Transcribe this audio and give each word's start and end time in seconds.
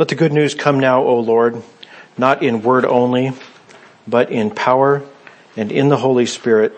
Let 0.00 0.08
the 0.08 0.14
good 0.14 0.32
news 0.32 0.54
come 0.54 0.80
now, 0.80 1.02
O 1.02 1.20
Lord, 1.20 1.62
not 2.16 2.42
in 2.42 2.62
word 2.62 2.86
only, 2.86 3.34
but 4.08 4.32
in 4.32 4.50
power 4.50 5.02
and 5.58 5.70
in 5.70 5.90
the 5.90 5.98
Holy 5.98 6.24
Spirit 6.24 6.72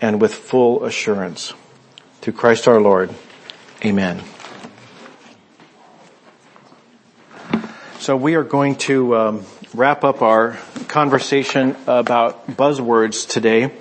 and 0.00 0.20
with 0.20 0.32
full 0.32 0.84
assurance. 0.84 1.52
Through 2.20 2.34
Christ 2.34 2.68
our 2.68 2.80
Lord. 2.80 3.12
Amen. 3.84 4.22
So 7.98 8.16
we 8.16 8.36
are 8.36 8.44
going 8.44 8.76
to 8.76 9.16
um, 9.16 9.46
wrap 9.74 10.04
up 10.04 10.22
our 10.22 10.56
conversation 10.86 11.74
about 11.88 12.46
buzzwords 12.52 13.28
today. 13.28 13.72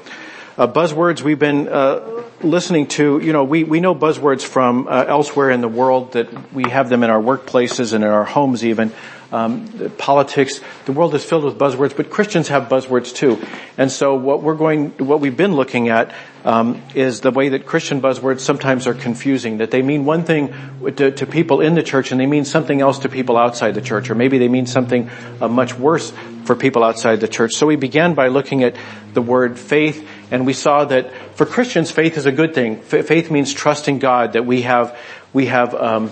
Uh, 0.57 0.65
buzzwords 0.65 1.21
we've 1.21 1.37
been 1.37 1.67
uh, 1.67 2.18
listening 2.43 2.87
to, 2.87 3.19
you 3.19 3.33
know, 3.33 3.43
we, 3.43 3.63
we 3.63 3.79
know 3.79 3.93
buzzwords 3.93 4.41
from 4.41 4.87
uh, 4.87 5.05
elsewhere 5.07 5.49
in 5.49 5.61
the 5.61 5.67
world 5.67 6.13
that 6.13 6.53
we 6.53 6.69
have 6.69 6.89
them 6.89 7.03
in 7.03 7.09
our 7.09 7.21
workplaces 7.21 7.93
and 7.93 8.03
in 8.03 8.09
our 8.09 8.25
homes 8.25 8.63
even. 8.63 8.91
Um, 9.31 9.91
politics, 9.99 10.59
the 10.85 10.91
world 10.91 11.13
is 11.13 11.23
filled 11.23 11.43
with 11.43 11.59
buzzwords, 11.59 11.95
but 11.95 12.09
Christians 12.09 12.47
have 12.47 12.63
buzzwords 12.63 13.13
too. 13.13 13.39
And 13.77 13.91
so 13.91 14.15
what 14.15 14.41
we're 14.41 14.55
going, 14.55 14.89
what 14.97 15.19
we've 15.19 15.37
been 15.37 15.53
looking 15.53 15.89
at 15.89 16.15
um, 16.43 16.81
is 16.95 17.21
the 17.21 17.29
way 17.29 17.49
that 17.49 17.67
Christian 17.67 18.01
buzzwords 18.01 18.39
sometimes 18.39 18.87
are 18.87 18.95
confusing. 18.95 19.57
That 19.57 19.69
they 19.69 19.83
mean 19.83 20.05
one 20.05 20.23
thing 20.23 20.51
to, 20.95 21.11
to, 21.11 21.27
people 21.27 21.61
in 21.61 21.75
the 21.75 21.83
church, 21.83 22.11
and 22.11 22.19
they 22.19 22.25
mean 22.25 22.43
something 22.43 22.81
else 22.81 22.99
to 22.99 23.09
people 23.09 23.37
outside 23.37 23.75
the 23.75 23.81
church, 23.81 24.09
or 24.09 24.15
maybe 24.15 24.39
they 24.39 24.47
mean 24.47 24.65
something 24.65 25.11
uh, 25.39 25.47
much 25.47 25.77
worse 25.77 26.11
for 26.45 26.55
people 26.55 26.83
outside 26.83 27.19
the 27.19 27.27
church. 27.27 27.53
So 27.53 27.67
we 27.67 27.75
began 27.75 28.15
by 28.15 28.29
looking 28.29 28.63
at 28.63 28.75
the 29.13 29.21
word 29.21 29.59
faith, 29.59 30.07
and 30.31 30.45
we 30.45 30.53
saw 30.53 30.85
that 30.85 31.13
for 31.35 31.45
Christians, 31.45 31.91
faith 31.91 32.17
is 32.17 32.25
a 32.25 32.31
good 32.31 32.53
thing. 32.53 32.79
F- 32.91 33.05
faith 33.05 33.31
means 33.31 33.53
trusting 33.53 33.99
God. 33.99 34.33
That 34.33 34.45
we 34.45 34.61
have 34.63 34.97
we 35.33 35.47
have 35.47 35.73
um, 35.75 36.11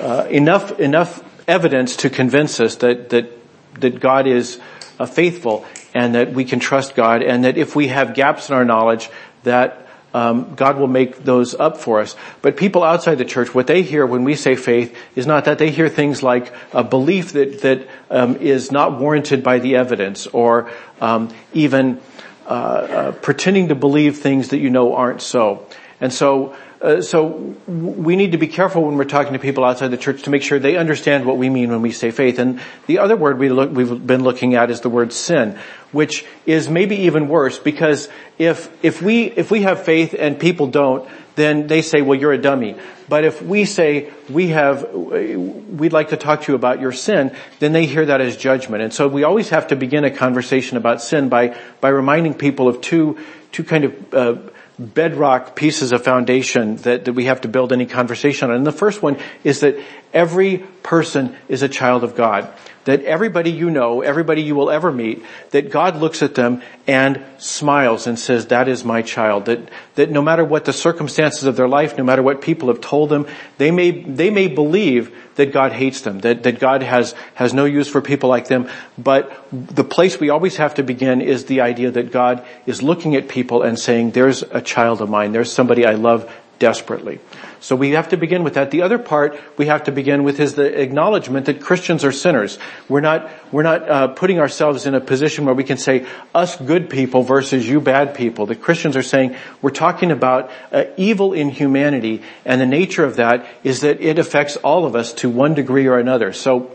uh, 0.00 0.26
enough 0.30 0.78
enough 0.78 1.22
evidence 1.48 1.96
to 1.96 2.10
convince 2.10 2.60
us 2.60 2.76
that, 2.76 3.08
that, 3.08 3.32
that 3.80 3.98
God 3.98 4.26
is 4.26 4.60
uh, 5.00 5.06
faithful 5.06 5.64
and 5.94 6.14
that 6.14 6.32
we 6.32 6.44
can 6.44 6.60
trust 6.60 6.94
God 6.94 7.22
and 7.22 7.44
that 7.44 7.56
if 7.56 7.74
we 7.74 7.88
have 7.88 8.14
gaps 8.14 8.50
in 8.50 8.54
our 8.54 8.64
knowledge 8.64 9.08
that 9.44 9.86
um, 10.14 10.54
God 10.54 10.78
will 10.78 10.88
make 10.88 11.24
those 11.24 11.54
up 11.54 11.78
for 11.78 12.00
us. 12.00 12.16
But 12.40 12.56
people 12.56 12.82
outside 12.82 13.16
the 13.16 13.24
church, 13.24 13.54
what 13.54 13.66
they 13.66 13.82
hear 13.82 14.06
when 14.06 14.24
we 14.24 14.34
say 14.34 14.56
faith 14.56 14.96
is 15.14 15.26
not 15.26 15.44
that 15.44 15.58
they 15.58 15.70
hear 15.70 15.88
things 15.88 16.22
like 16.22 16.52
a 16.72 16.82
belief 16.82 17.32
that 17.32 17.60
that 17.60 17.88
um, 18.10 18.36
is 18.36 18.72
not 18.72 18.98
warranted 18.98 19.42
by 19.42 19.58
the 19.58 19.76
evidence, 19.76 20.26
or 20.26 20.70
um, 21.00 21.28
even 21.52 22.00
uh, 22.48 22.50
uh, 22.50 23.12
pretending 23.12 23.68
to 23.68 23.74
believe 23.74 24.18
things 24.18 24.48
that 24.48 24.58
you 24.58 24.70
know 24.70 24.94
aren't 24.94 25.20
so. 25.20 25.66
And 26.00 26.12
so 26.12 26.56
uh, 26.80 27.02
so 27.02 27.56
we 27.66 28.14
need 28.14 28.32
to 28.32 28.38
be 28.38 28.46
careful 28.46 28.84
when 28.84 28.96
we're 28.96 29.04
talking 29.04 29.32
to 29.32 29.38
people 29.38 29.64
outside 29.64 29.88
the 29.88 29.96
church 29.96 30.22
to 30.22 30.30
make 30.30 30.42
sure 30.42 30.58
they 30.58 30.76
understand 30.76 31.26
what 31.26 31.36
we 31.36 31.50
mean 31.50 31.70
when 31.70 31.82
we 31.82 31.90
say 31.90 32.12
faith. 32.12 32.38
And 32.38 32.60
the 32.86 32.98
other 33.00 33.16
word 33.16 33.38
we 33.38 33.48
look, 33.48 33.72
we've 33.72 34.06
been 34.06 34.22
looking 34.22 34.54
at 34.54 34.70
is 34.70 34.80
the 34.80 34.88
word 34.88 35.12
sin, 35.12 35.58
which 35.90 36.24
is 36.46 36.68
maybe 36.68 36.96
even 36.96 37.28
worse 37.28 37.58
because 37.58 38.08
if, 38.38 38.70
if 38.84 39.02
we, 39.02 39.24
if 39.24 39.50
we 39.50 39.62
have 39.62 39.82
faith 39.82 40.14
and 40.16 40.38
people 40.38 40.68
don't, 40.68 41.08
then 41.34 41.66
they 41.66 41.82
say, 41.82 42.00
well, 42.02 42.18
you're 42.18 42.32
a 42.32 42.38
dummy. 42.38 42.76
But 43.08 43.24
if 43.24 43.40
we 43.42 43.64
say, 43.64 44.12
we 44.28 44.48
have, 44.48 44.92
we'd 44.92 45.92
like 45.92 46.10
to 46.10 46.16
talk 46.16 46.42
to 46.42 46.52
you 46.52 46.56
about 46.56 46.80
your 46.80 46.92
sin, 46.92 47.34
then 47.58 47.72
they 47.72 47.86
hear 47.86 48.06
that 48.06 48.20
as 48.20 48.36
judgment. 48.36 48.82
And 48.82 48.92
so 48.92 49.08
we 49.08 49.24
always 49.24 49.48
have 49.48 49.68
to 49.68 49.76
begin 49.76 50.04
a 50.04 50.10
conversation 50.10 50.76
about 50.76 51.00
sin 51.00 51.28
by, 51.28 51.56
by 51.80 51.88
reminding 51.88 52.34
people 52.34 52.68
of 52.68 52.80
two, 52.80 53.18
two 53.50 53.64
kind 53.64 53.84
of, 53.84 54.14
uh, 54.14 54.36
bedrock 54.78 55.56
pieces 55.56 55.92
of 55.92 56.04
foundation 56.04 56.76
that, 56.76 57.04
that 57.04 57.12
we 57.12 57.24
have 57.24 57.40
to 57.42 57.48
build 57.48 57.72
any 57.72 57.86
conversation 57.86 58.50
on. 58.50 58.56
And 58.56 58.66
the 58.66 58.72
first 58.72 59.02
one 59.02 59.18
is 59.42 59.60
that 59.60 59.76
every 60.12 60.58
person 60.82 61.34
is 61.48 61.62
a 61.62 61.68
child 61.68 62.04
of 62.04 62.14
God. 62.14 62.52
That 62.88 63.04
everybody 63.04 63.50
you 63.50 63.68
know, 63.68 64.00
everybody 64.00 64.40
you 64.40 64.54
will 64.54 64.70
ever 64.70 64.90
meet, 64.90 65.22
that 65.50 65.70
God 65.70 65.96
looks 65.96 66.22
at 66.22 66.34
them 66.34 66.62
and 66.86 67.22
smiles 67.36 68.06
and 68.06 68.18
says, 68.18 68.46
that 68.46 68.66
is 68.66 68.82
my 68.82 69.02
child. 69.02 69.44
That, 69.44 69.68
that 69.96 70.10
no 70.10 70.22
matter 70.22 70.42
what 70.42 70.64
the 70.64 70.72
circumstances 70.72 71.44
of 71.44 71.54
their 71.54 71.68
life, 71.68 71.98
no 71.98 72.04
matter 72.04 72.22
what 72.22 72.40
people 72.40 72.68
have 72.68 72.80
told 72.80 73.10
them, 73.10 73.26
they 73.58 73.70
may, 73.70 73.90
they 73.90 74.30
may 74.30 74.48
believe 74.48 75.14
that 75.34 75.52
God 75.52 75.72
hates 75.72 76.00
them, 76.00 76.20
that, 76.20 76.44
that 76.44 76.60
God 76.60 76.82
has, 76.82 77.14
has 77.34 77.52
no 77.52 77.66
use 77.66 77.90
for 77.90 78.00
people 78.00 78.30
like 78.30 78.48
them. 78.48 78.70
But 78.96 79.46
the 79.52 79.84
place 79.84 80.18
we 80.18 80.30
always 80.30 80.56
have 80.56 80.76
to 80.76 80.82
begin 80.82 81.20
is 81.20 81.44
the 81.44 81.60
idea 81.60 81.90
that 81.90 82.10
God 82.10 82.42
is 82.64 82.82
looking 82.82 83.16
at 83.16 83.28
people 83.28 83.64
and 83.64 83.78
saying, 83.78 84.12
there's 84.12 84.40
a 84.40 84.62
child 84.62 85.02
of 85.02 85.10
mine, 85.10 85.32
there's 85.32 85.52
somebody 85.52 85.84
I 85.84 85.92
love 85.92 86.34
desperately. 86.58 87.20
So 87.60 87.76
we 87.76 87.90
have 87.90 88.10
to 88.10 88.16
begin 88.16 88.44
with 88.44 88.54
that. 88.54 88.70
The 88.70 88.82
other 88.82 88.98
part 88.98 89.38
we 89.56 89.66
have 89.66 89.84
to 89.84 89.92
begin 89.92 90.24
with 90.24 90.40
is 90.40 90.54
the 90.54 90.80
acknowledgement 90.80 91.46
that 91.46 91.60
Christians 91.60 92.04
are 92.04 92.12
sinners. 92.12 92.58
We're 92.88 93.00
not, 93.00 93.30
we're 93.52 93.62
not 93.62 93.88
uh, 93.88 94.08
putting 94.08 94.38
ourselves 94.38 94.86
in 94.86 94.94
a 94.94 95.00
position 95.00 95.44
where 95.44 95.54
we 95.54 95.64
can 95.64 95.76
say 95.76 96.06
us 96.34 96.56
good 96.56 96.90
people 96.90 97.22
versus 97.22 97.68
you 97.68 97.80
bad 97.80 98.14
people. 98.14 98.46
The 98.46 98.54
Christians 98.54 98.96
are 98.96 99.02
saying 99.02 99.36
we're 99.60 99.70
talking 99.70 100.10
about 100.10 100.50
uh, 100.72 100.84
evil 100.96 101.32
in 101.32 101.48
humanity 101.48 102.22
and 102.44 102.60
the 102.60 102.66
nature 102.66 103.04
of 103.04 103.16
that 103.16 103.46
is 103.64 103.80
that 103.80 104.00
it 104.00 104.18
affects 104.18 104.56
all 104.56 104.84
of 104.84 104.94
us 104.94 105.12
to 105.14 105.30
one 105.30 105.54
degree 105.54 105.86
or 105.86 105.98
another. 105.98 106.32
So 106.32 106.72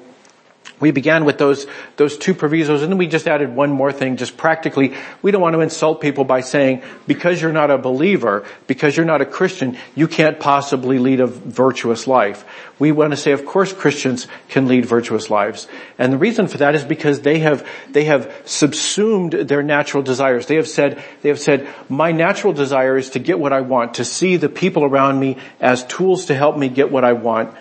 we 0.79 0.91
began 0.91 1.25
with 1.25 1.37
those, 1.37 1.65
those 1.97 2.17
two 2.17 2.33
provisos 2.33 2.81
and 2.81 2.91
then 2.91 2.97
we 2.97 3.07
just 3.07 3.27
added 3.27 3.55
one 3.55 3.71
more 3.71 3.91
thing 3.91 4.17
just 4.17 4.35
practically. 4.35 4.93
We 5.21 5.31
don't 5.31 5.41
want 5.41 5.53
to 5.53 5.61
insult 5.61 6.01
people 6.01 6.25
by 6.25 6.41
saying, 6.41 6.83
because 7.07 7.41
you're 7.41 7.53
not 7.53 7.71
a 7.71 7.77
believer, 7.77 8.45
because 8.67 8.97
you're 8.97 9.05
not 9.05 9.21
a 9.21 9.25
Christian, 9.25 9.77
you 9.95 10.07
can't 10.07 10.39
possibly 10.39 10.99
lead 10.99 11.19
a 11.19 11.27
virtuous 11.27 12.07
life. 12.07 12.43
We 12.79 12.91
want 12.91 13.11
to 13.11 13.17
say, 13.17 13.31
of 13.31 13.45
course 13.45 13.71
Christians 13.71 14.27
can 14.49 14.67
lead 14.67 14.85
virtuous 14.85 15.29
lives. 15.29 15.67
And 15.97 16.11
the 16.11 16.17
reason 16.17 16.47
for 16.47 16.57
that 16.57 16.75
is 16.75 16.83
because 16.83 17.21
they 17.21 17.39
have, 17.39 17.67
they 17.91 18.05
have 18.05 18.33
subsumed 18.45 19.33
their 19.33 19.63
natural 19.63 20.03
desires. 20.03 20.47
They 20.47 20.55
have 20.55 20.67
said, 20.67 21.01
they 21.21 21.29
have 21.29 21.39
said, 21.39 21.67
my 21.87 22.11
natural 22.11 22.51
desire 22.51 22.97
is 22.97 23.11
to 23.11 23.19
get 23.19 23.39
what 23.39 23.53
I 23.53 23.61
want, 23.61 23.95
to 23.95 24.05
see 24.05 24.37
the 24.37 24.49
people 24.49 24.83
around 24.83 25.19
me 25.19 25.37
as 25.61 25.85
tools 25.85 26.25
to 26.25 26.35
help 26.35 26.57
me 26.57 26.67
get 26.67 26.91
what 26.91 27.05
I 27.05 27.13
want. 27.13 27.55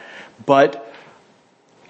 But 0.44 0.91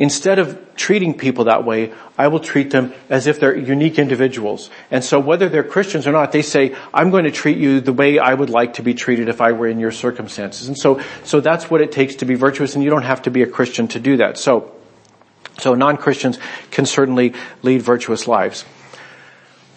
Instead 0.03 0.41
of 0.41 0.59
treating 0.75 1.17
people 1.17 1.45
that 1.45 1.65
way, 1.65 1.93
I 2.19 2.27
will 2.27 2.41
treat 2.41 2.71
them 2.73 2.93
as 3.09 3.29
if 3.29 3.39
they're 3.39 3.57
unique 3.57 4.01
individuals. 4.01 4.69
And 4.91 5.05
so 5.05 5.21
whether 5.21 5.49
they're 5.49 5.63
Christians 5.63 6.09
or 6.09 6.11
not, 6.11 6.33
they 6.33 6.43
say, 6.43 6.75
I'm 6.93 7.13
going 7.13 7.23
to 7.23 7.31
treat 7.31 7.57
you 7.57 7.81
the 7.81 7.93
way 7.93 8.19
I 8.19 8.35
would 8.35 8.51
like 8.51 8.75
to 8.75 8.83
be 8.83 8.95
treated 8.95 9.29
if 9.29 9.41
I 9.41 9.53
were 9.53 9.69
in 9.69 9.79
your 9.79 9.93
circumstances. 9.93 10.67
And 10.67 10.77
so, 10.77 11.01
so 11.23 11.39
that's 11.39 11.71
what 11.71 11.81
it 11.81 11.93
takes 11.93 12.17
to 12.17 12.25
be 12.25 12.35
virtuous 12.35 12.75
and 12.75 12.83
you 12.83 12.91
don't 12.91 13.05
have 13.05 13.23
to 13.23 13.31
be 13.31 13.43
a 13.43 13.47
Christian 13.47 13.87
to 13.95 14.01
do 14.01 14.17
that. 14.17 14.39
So, 14.39 14.75
so 15.61 15.75
non-Christians 15.75 16.41
can 16.73 16.85
certainly 16.85 17.35
lead 17.63 17.83
virtuous 17.83 18.27
lives. 18.27 18.65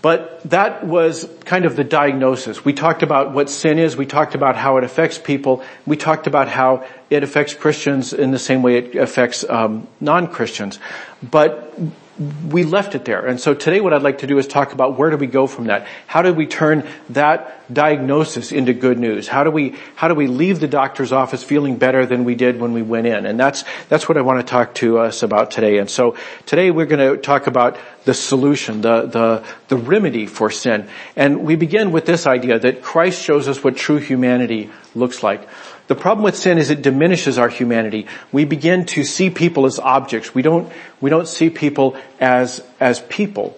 But 0.06 0.40
that 0.52 0.86
was 0.86 1.28
kind 1.46 1.66
of 1.66 1.76
the 1.76 1.84
diagnosis. 1.84 2.64
We 2.64 2.74
talked 2.74 3.02
about 3.02 3.34
what 3.34 3.50
sin 3.50 3.80
is. 3.80 3.98
We 3.98 4.06
talked 4.06 4.36
about 4.36 4.56
how 4.56 4.78
it 4.78 4.84
affects 4.84 5.18
people. 5.18 5.64
We 5.88 5.98
talked 5.98 6.28
about 6.28 6.48
how 6.48 6.86
it 7.10 7.24
affects 7.24 7.56
Christians 7.56 8.14
in 8.14 8.30
the 8.30 8.38
same 8.38 8.62
way 8.62 8.78
it 8.78 8.94
affects 8.94 9.44
um, 9.50 9.88
non-Christians. 10.00 10.78
But 11.24 11.74
we 12.18 12.64
left 12.64 12.96
it 12.96 13.04
there. 13.04 13.26
And 13.26 13.40
so 13.40 13.54
today 13.54 13.82
what 13.82 13.94
I'd 13.94 14.02
like 14.02 14.20
to 14.20 14.28
do 14.28 14.38
is 14.38 14.48
talk 14.48 14.72
about 14.72 14.98
where 14.98 15.10
do 15.10 15.18
we 15.18 15.28
go 15.28 15.48
from 15.48 15.66
that? 15.66 15.86
How 16.08 16.22
do 16.22 16.34
we 16.34 16.48
turn 16.48 16.88
that 17.10 17.74
diagnosis 17.74 18.54
into 18.54 18.74
good 18.74 18.98
news? 18.98 19.28
How 19.28 19.44
do 19.44 19.52
we, 19.52 19.76
how 19.96 20.08
do 20.08 20.16
we 20.16 20.28
leave 20.28 20.62
the 20.62 20.68
doctor's 20.68 21.12
office 21.12 21.44
feeling 21.44 21.78
better 21.78 22.06
than 22.06 22.24
we 22.24 22.36
did 22.36 22.60
when 22.60 22.72
we 22.72 22.82
went 22.82 23.08
in? 23.08 23.26
And 23.26 23.38
that's, 23.38 23.66
that's 23.90 24.08
what 24.08 24.18
I 24.18 24.22
want 24.22 24.40
to 24.40 24.50
talk 24.50 24.76
to 24.76 25.00
us 25.00 25.24
about 25.24 25.52
today. 25.52 25.78
And 25.78 25.90
so 25.90 26.16
today 26.46 26.72
we're 26.72 26.86
going 26.86 27.16
to 27.16 27.22
talk 27.22 27.48
about 27.48 27.78
the 28.06 28.14
solution, 28.14 28.82
the, 28.82 29.08
the, 29.08 29.44
the 29.68 29.78
remedy 29.78 30.26
for 30.26 30.50
sin. 30.50 30.88
And 31.18 31.44
we 31.44 31.58
begin 31.58 31.92
with 31.92 32.06
this 32.06 32.28
idea 32.28 32.60
that 32.60 32.82
Christ 32.82 33.22
shows 33.22 33.48
us 33.50 33.64
what 33.64 33.76
true 33.76 33.98
humanity 33.98 34.70
looks 34.94 35.22
like. 35.22 35.48
The 35.88 35.96
problem 35.96 36.24
with 36.24 36.36
sin 36.36 36.58
is 36.58 36.70
it 36.70 36.82
diminishes 36.82 37.38
our 37.38 37.50
humanity. 37.50 38.08
We 38.32 38.46
begin 38.46 38.86
to 38.88 39.04
see 39.04 39.30
people 39.30 39.66
as 39.66 39.78
objects. 39.78 40.34
We 40.34 40.42
don't, 40.42 40.72
we 41.00 41.10
don't 41.10 41.28
see 41.28 41.50
people 41.50 41.96
as, 42.20 42.64
as 42.80 43.00
people. 43.02 43.58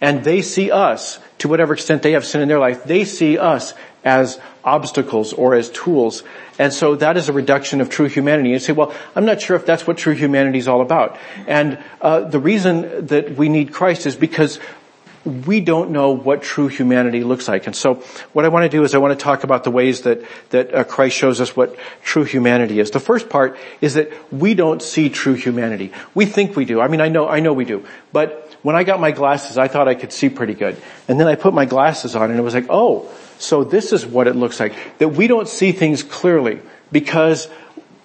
And 0.00 0.24
they 0.24 0.42
see 0.42 0.70
us, 0.70 1.18
to 1.38 1.48
whatever 1.48 1.74
extent 1.74 2.02
they 2.02 2.12
have 2.12 2.24
sin 2.24 2.40
in 2.40 2.48
their 2.48 2.58
life, 2.58 2.84
they 2.84 3.04
see 3.04 3.38
us 3.38 3.74
as 4.04 4.40
obstacles 4.64 5.32
or 5.32 5.54
as 5.54 5.70
tools. 5.70 6.22
And 6.58 6.72
so 6.72 6.94
that 6.96 7.16
is 7.16 7.28
a 7.28 7.32
reduction 7.32 7.80
of 7.80 7.90
true 7.90 8.06
humanity. 8.06 8.50
You 8.50 8.58
say, 8.58 8.72
well, 8.72 8.94
I'm 9.14 9.24
not 9.24 9.40
sure 9.40 9.56
if 9.56 9.66
that's 9.66 9.86
what 9.86 9.98
true 9.98 10.14
humanity 10.14 10.58
is 10.58 10.68
all 10.68 10.80
about. 10.80 11.18
And 11.46 11.78
uh, 12.00 12.20
the 12.20 12.38
reason 12.38 13.06
that 13.06 13.36
we 13.36 13.48
need 13.48 13.72
Christ 13.72 14.06
is 14.06 14.16
because 14.16 14.58
we 15.28 15.60
don't 15.60 15.90
know 15.90 16.10
what 16.10 16.42
true 16.42 16.68
humanity 16.68 17.22
looks 17.22 17.48
like. 17.48 17.66
And 17.66 17.76
so 17.76 17.94
what 18.32 18.44
I 18.44 18.48
want 18.48 18.64
to 18.64 18.68
do 18.68 18.82
is 18.84 18.94
I 18.94 18.98
want 18.98 19.18
to 19.18 19.22
talk 19.22 19.44
about 19.44 19.64
the 19.64 19.70
ways 19.70 20.02
that, 20.02 20.22
that 20.50 20.74
uh, 20.74 20.84
Christ 20.84 21.16
shows 21.16 21.40
us 21.40 21.54
what 21.54 21.76
true 22.02 22.24
humanity 22.24 22.80
is. 22.80 22.90
The 22.90 23.00
first 23.00 23.28
part 23.28 23.56
is 23.80 23.94
that 23.94 24.10
we 24.32 24.54
don't 24.54 24.82
see 24.82 25.08
true 25.08 25.34
humanity. 25.34 25.92
We 26.14 26.26
think 26.26 26.56
we 26.56 26.64
do. 26.64 26.80
I 26.80 26.88
mean, 26.88 27.00
I 27.00 27.08
know, 27.08 27.28
I 27.28 27.40
know 27.40 27.52
we 27.52 27.64
do. 27.64 27.86
But 28.12 28.56
when 28.62 28.74
I 28.74 28.84
got 28.84 29.00
my 29.00 29.10
glasses, 29.10 29.58
I 29.58 29.68
thought 29.68 29.88
I 29.88 29.94
could 29.94 30.12
see 30.12 30.28
pretty 30.28 30.54
good. 30.54 30.76
And 31.06 31.20
then 31.20 31.26
I 31.26 31.34
put 31.34 31.54
my 31.54 31.64
glasses 31.64 32.16
on 32.16 32.30
and 32.30 32.38
it 32.38 32.42
was 32.42 32.54
like, 32.54 32.66
oh, 32.70 33.10
so 33.38 33.64
this 33.64 33.92
is 33.92 34.04
what 34.04 34.26
it 34.26 34.34
looks 34.34 34.58
like. 34.58 34.74
That 34.98 35.10
we 35.10 35.26
don't 35.26 35.48
see 35.48 35.72
things 35.72 36.02
clearly 36.02 36.60
because 36.90 37.48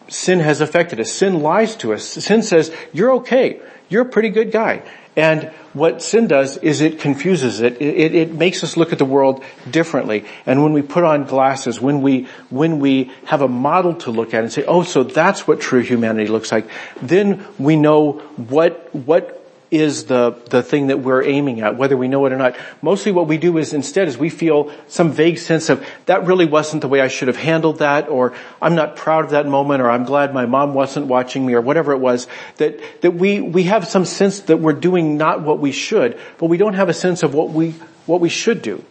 sin 0.09 0.39
has 0.39 0.61
affected 0.61 0.99
us. 0.99 1.11
Sin 1.11 1.41
lies 1.41 1.75
to 1.77 1.93
us. 1.93 2.05
Sin 2.05 2.43
says, 2.43 2.73
you're 2.91 3.13
okay. 3.13 3.61
You're 3.89 4.03
a 4.03 4.09
pretty 4.09 4.29
good 4.29 4.51
guy. 4.51 4.83
And 5.15 5.51
what 5.73 6.01
sin 6.01 6.27
does 6.27 6.57
is 6.57 6.81
it 6.81 6.99
confuses 6.99 7.59
it. 7.61 7.81
It, 7.81 7.95
it. 7.95 8.15
it, 8.15 8.33
makes 8.33 8.63
us 8.63 8.77
look 8.77 8.91
at 8.91 8.97
the 8.97 9.05
world 9.05 9.43
differently. 9.69 10.25
And 10.45 10.63
when 10.63 10.73
we 10.73 10.81
put 10.81 11.03
on 11.03 11.25
glasses, 11.25 11.79
when 11.79 12.01
we, 12.01 12.27
when 12.49 12.79
we 12.79 13.11
have 13.25 13.41
a 13.41 13.47
model 13.47 13.95
to 13.95 14.11
look 14.11 14.33
at 14.33 14.43
and 14.43 14.51
say, 14.51 14.63
oh, 14.65 14.83
so 14.83 15.03
that's 15.03 15.47
what 15.47 15.61
true 15.61 15.81
humanity 15.81 16.27
looks 16.27 16.51
like, 16.51 16.67
then 17.01 17.45
we 17.59 17.75
know 17.75 18.13
what, 18.37 18.93
what 18.93 19.42
is 19.73 20.05
the, 20.05 20.35
the 20.51 20.61
thing 20.61 20.87
that 20.87 20.99
we're 20.99 21.23
aiming 21.23 21.61
at, 21.61 21.77
whether 21.77 21.97
we 21.97 22.07
know 22.07 22.25
it 22.27 22.31
or 22.31 22.37
not. 22.37 22.55
Mostly 22.83 23.11
what 23.11 23.27
we 23.27 23.37
do 23.37 23.57
is 23.57 23.73
instead 23.73 24.07
is 24.07 24.17
we 24.17 24.29
feel 24.29 24.71
some 24.87 25.11
vague 25.11 25.39
sense 25.39 25.69
of 25.69 25.83
that 26.05 26.27
really 26.27 26.45
wasn't 26.45 26.81
the 26.81 26.87
way 26.87 27.01
I 27.01 27.07
should 27.07 27.27
have 27.27 27.37
handled 27.37 27.79
that 27.79 28.07
or 28.07 28.33
I'm 28.61 28.75
not 28.75 28.95
proud 28.95 29.25
of 29.25 29.31
that 29.31 29.47
moment 29.47 29.81
or 29.81 29.89
I'm 29.89 30.03
glad 30.03 30.31
my 30.31 30.45
mom 30.45 30.75
wasn't 30.75 31.07
watching 31.07 31.43
me 31.43 31.55
or 31.55 31.61
whatever 31.61 31.91
it 31.91 31.97
was 31.97 32.27
that, 32.57 32.79
that 33.01 33.15
we, 33.15 33.41
we 33.41 33.63
have 33.63 33.87
some 33.87 34.05
sense 34.05 34.41
that 34.41 34.57
we're 34.57 34.73
doing 34.73 35.17
not 35.17 35.41
what 35.41 35.57
we 35.57 35.71
should, 35.71 36.19
but 36.37 36.45
we 36.45 36.57
don't 36.57 36.75
have 36.75 36.89
a 36.89 36.93
sense 36.93 37.23
of 37.23 37.33
what 37.33 37.49
we, 37.49 37.71
what 38.05 38.21
we 38.21 38.29
should 38.29 38.61
do. 38.61 38.83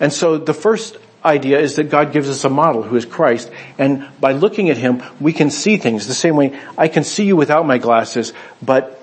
And 0.00 0.10
so 0.10 0.38
the 0.38 0.54
first 0.54 0.96
idea 1.22 1.58
is 1.58 1.76
that 1.76 1.90
God 1.90 2.12
gives 2.12 2.30
us 2.30 2.44
a 2.44 2.48
model 2.48 2.82
who 2.82 2.96
is 2.96 3.04
Christ 3.04 3.50
and 3.76 4.08
by 4.20 4.32
looking 4.32 4.70
at 4.70 4.78
Him 4.78 5.02
we 5.20 5.34
can 5.34 5.50
see 5.50 5.76
things 5.76 6.06
the 6.06 6.14
same 6.14 6.34
way 6.34 6.58
I 6.78 6.88
can 6.88 7.04
see 7.04 7.24
you 7.24 7.36
without 7.36 7.66
my 7.66 7.76
glasses 7.76 8.32
but 8.62 8.99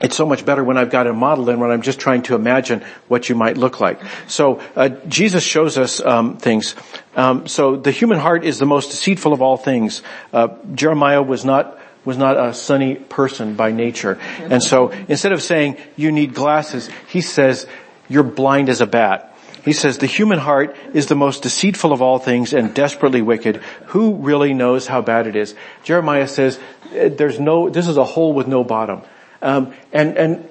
it's 0.00 0.16
so 0.16 0.26
much 0.26 0.44
better 0.44 0.62
when 0.62 0.76
I've 0.76 0.90
got 0.90 1.06
a 1.06 1.12
model 1.14 1.46
than 1.46 1.58
when 1.58 1.70
I'm 1.70 1.80
just 1.80 1.98
trying 1.98 2.22
to 2.22 2.34
imagine 2.34 2.84
what 3.08 3.28
you 3.28 3.34
might 3.34 3.56
look 3.56 3.80
like. 3.80 4.00
So 4.26 4.60
uh, 4.74 4.90
Jesus 5.08 5.42
shows 5.42 5.78
us 5.78 6.00
um, 6.00 6.36
things. 6.36 6.74
Um, 7.14 7.48
so 7.48 7.76
the 7.76 7.90
human 7.90 8.18
heart 8.18 8.44
is 8.44 8.58
the 8.58 8.66
most 8.66 8.90
deceitful 8.90 9.32
of 9.32 9.40
all 9.40 9.56
things. 9.56 10.02
Uh, 10.32 10.48
Jeremiah 10.74 11.22
was 11.22 11.44
not 11.44 11.78
was 12.04 12.16
not 12.16 12.36
a 12.36 12.54
sunny 12.54 12.94
person 12.94 13.56
by 13.56 13.72
nature, 13.72 14.16
and 14.38 14.62
so 14.62 14.90
instead 15.08 15.32
of 15.32 15.42
saying 15.42 15.76
you 15.96 16.12
need 16.12 16.34
glasses, 16.34 16.88
he 17.08 17.20
says 17.20 17.66
you're 18.08 18.22
blind 18.22 18.68
as 18.68 18.80
a 18.80 18.86
bat. 18.86 19.36
He 19.64 19.72
says 19.72 19.98
the 19.98 20.06
human 20.06 20.38
heart 20.38 20.76
is 20.94 21.06
the 21.08 21.16
most 21.16 21.42
deceitful 21.42 21.92
of 21.92 22.00
all 22.00 22.20
things 22.20 22.52
and 22.52 22.72
desperately 22.72 23.22
wicked. 23.22 23.56
Who 23.86 24.14
really 24.14 24.54
knows 24.54 24.86
how 24.86 25.02
bad 25.02 25.26
it 25.26 25.34
is? 25.34 25.56
Jeremiah 25.82 26.28
says 26.28 26.60
there's 26.92 27.40
no. 27.40 27.70
This 27.70 27.88
is 27.88 27.96
a 27.96 28.04
hole 28.04 28.32
with 28.32 28.46
no 28.46 28.62
bottom. 28.62 29.02
Um, 29.42 29.74
and, 29.92 30.16
and, 30.16 30.48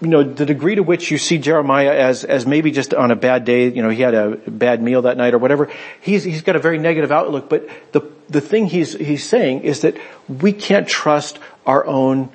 you 0.00 0.08
know, 0.08 0.22
the 0.22 0.44
degree 0.44 0.74
to 0.74 0.82
which 0.82 1.10
you 1.10 1.18
see 1.18 1.38
Jeremiah 1.38 1.92
as, 1.92 2.24
as 2.24 2.46
maybe 2.46 2.70
just 2.70 2.92
on 2.92 3.10
a 3.10 3.16
bad 3.16 3.44
day, 3.44 3.68
you 3.68 3.82
know, 3.82 3.88
he 3.88 4.02
had 4.02 4.14
a 4.14 4.36
bad 4.36 4.82
meal 4.82 5.02
that 5.02 5.16
night 5.16 5.34
or 5.34 5.38
whatever, 5.38 5.70
he's, 6.00 6.24
he's 6.24 6.42
got 6.42 6.56
a 6.56 6.58
very 6.58 6.78
negative 6.78 7.12
outlook, 7.12 7.48
but 7.48 7.68
the, 7.92 8.00
the 8.28 8.40
thing 8.40 8.66
he's, 8.66 8.94
he's 8.94 9.24
saying 9.24 9.60
is 9.60 9.82
that 9.82 9.96
we 10.28 10.52
can't 10.52 10.88
trust 10.88 11.38
our 11.66 11.86
own 11.86 12.30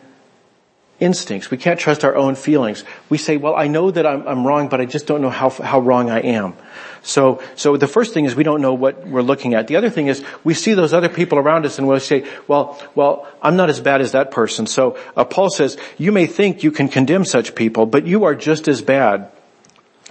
instincts. 0.99 1.51
We 1.51 1.57
can't 1.57 1.79
trust 1.79 2.03
our 2.03 2.15
own 2.15 2.35
feelings. 2.35 2.83
We 3.09 3.17
say, 3.17 3.37
well, 3.37 3.55
I 3.55 3.67
know 3.67 3.91
that 3.91 4.05
I'm, 4.05 4.27
I'm 4.27 4.47
wrong, 4.47 4.67
but 4.67 4.81
I 4.81 4.85
just 4.85 5.05
don't 5.05 5.21
know 5.21 5.29
how, 5.29 5.49
how 5.49 5.79
wrong 5.79 6.09
I 6.09 6.21
am. 6.21 6.55
So, 7.03 7.41
so 7.55 7.77
the 7.77 7.87
first 7.87 8.13
thing 8.13 8.25
is 8.25 8.35
we 8.35 8.43
don't 8.43 8.61
know 8.61 8.73
what 8.73 9.07
we're 9.07 9.21
looking 9.21 9.53
at. 9.53 9.67
The 9.67 9.75
other 9.75 9.89
thing 9.89 10.07
is 10.07 10.23
we 10.43 10.53
see 10.53 10.73
those 10.73 10.93
other 10.93 11.09
people 11.09 11.37
around 11.37 11.65
us 11.65 11.77
and 11.77 11.87
we'll 11.87 11.99
say, 11.99 12.27
well, 12.47 12.81
well, 12.95 13.27
I'm 13.41 13.55
not 13.55 13.69
as 13.69 13.79
bad 13.79 14.01
as 14.01 14.11
that 14.11 14.31
person. 14.31 14.65
So 14.65 14.97
uh, 15.15 15.23
Paul 15.23 15.49
says, 15.49 15.77
you 15.97 16.11
may 16.11 16.25
think 16.25 16.63
you 16.63 16.71
can 16.71 16.89
condemn 16.89 17.25
such 17.25 17.55
people, 17.55 17.85
but 17.85 18.05
you 18.05 18.25
are 18.25 18.35
just 18.35 18.67
as 18.67 18.81
bad. 18.81 19.31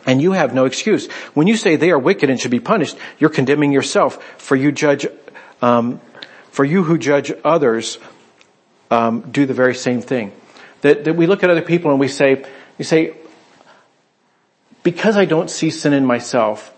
And 0.07 0.23
you 0.23 0.33
have 0.33 0.55
no 0.55 0.67
excuse. 0.67 1.11
When 1.35 1.49
you 1.49 1.57
say 1.57 1.75
they 1.75 1.91
are 1.91 1.99
wicked 1.99 2.31
and 2.31 2.41
should 2.41 2.53
be 2.53 2.61
punished, 2.61 2.97
you're 3.19 3.29
condemning 3.29 3.73
yourself. 3.73 4.23
For 4.39 4.55
you 4.55 4.71
judge, 4.71 5.07
um, 5.61 6.01
for 6.53 6.65
you 6.65 6.85
who 6.85 6.97
judge 6.97 7.33
others, 7.45 7.99
um, 8.89 9.23
do 9.33 9.47
the 9.47 9.55
very 9.55 9.75
same 9.75 10.01
thing. 10.01 10.31
That, 10.87 11.03
that 11.03 11.17
we 11.17 11.27
look 11.27 11.43
at 11.43 11.51
other 11.51 11.63
people 11.63 11.91
and 11.91 11.99
we 11.99 12.07
say, 12.07 12.45
we 12.79 12.85
say, 12.85 13.17
because 14.85 15.17
I 15.17 15.25
don't 15.25 15.51
see 15.51 15.71
sin 15.71 15.93
in 15.93 16.07
myself, 16.07 16.73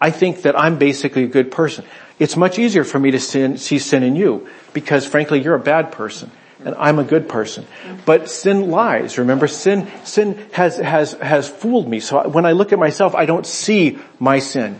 I 0.00 0.12
think 0.12 0.42
that 0.42 0.56
I'm 0.56 0.78
basically 0.78 1.24
a 1.24 1.26
good 1.26 1.50
person. 1.50 1.84
It's 2.20 2.36
much 2.36 2.60
easier 2.60 2.84
for 2.84 3.00
me 3.00 3.10
to 3.10 3.18
sin, 3.18 3.58
see 3.58 3.80
sin 3.80 4.04
in 4.04 4.14
you 4.14 4.48
because 4.72 5.04
frankly 5.04 5.42
you're 5.42 5.56
a 5.56 5.58
bad 5.74 5.90
person 5.90 6.30
and 6.64 6.76
I'm 6.76 7.00
a 7.00 7.04
good 7.04 7.28
person. 7.28 7.66
But 8.06 8.30
sin 8.30 8.70
lies. 8.70 9.18
Remember, 9.18 9.48
sin, 9.48 9.88
sin 10.04 10.38
has, 10.52 10.76
has, 10.76 11.14
has 11.14 11.48
fooled 11.48 11.88
me. 11.88 11.98
So 11.98 12.28
when 12.28 12.46
I 12.46 12.52
look 12.52 12.72
at 12.72 12.78
myself, 12.78 13.16
I 13.16 13.26
don't 13.26 13.46
see 13.46 13.98
my 14.20 14.38
sin. 14.38 14.78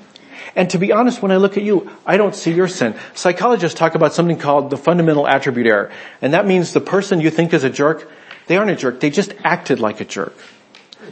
And 0.55 0.70
to 0.70 0.78
be 0.78 0.93
honest, 0.93 1.22
when 1.22 1.32
I 1.32 1.38
look 1.38 1.56
at 1.56 1.64
you, 1.64 1.90
I 2.06 2.19
don't 2.19 2.37
see 2.37 2.52
your 2.52 2.69
sin. 2.69 2.94
Psychologists 3.14 3.76
talk 3.76 3.96
about 3.96 4.12
something 4.12 4.38
called 4.38 4.70
the 4.70 4.76
fundamental 4.76 5.26
attribute 5.26 5.67
error. 5.67 5.90
And 6.22 6.34
that 6.34 6.46
means 6.46 6.72
the 6.72 6.81
person 6.81 7.20
you 7.20 7.31
think 7.31 7.52
is 7.52 7.64
a 7.64 7.70
jerk, 7.70 8.08
they 8.50 8.56
aren't 8.56 8.73
a 8.73 8.75
jerk. 8.75 8.99
They 8.99 9.11
just 9.11 9.32
acted 9.44 9.79
like 9.79 10.00
a 10.00 10.05
jerk. 10.05 10.37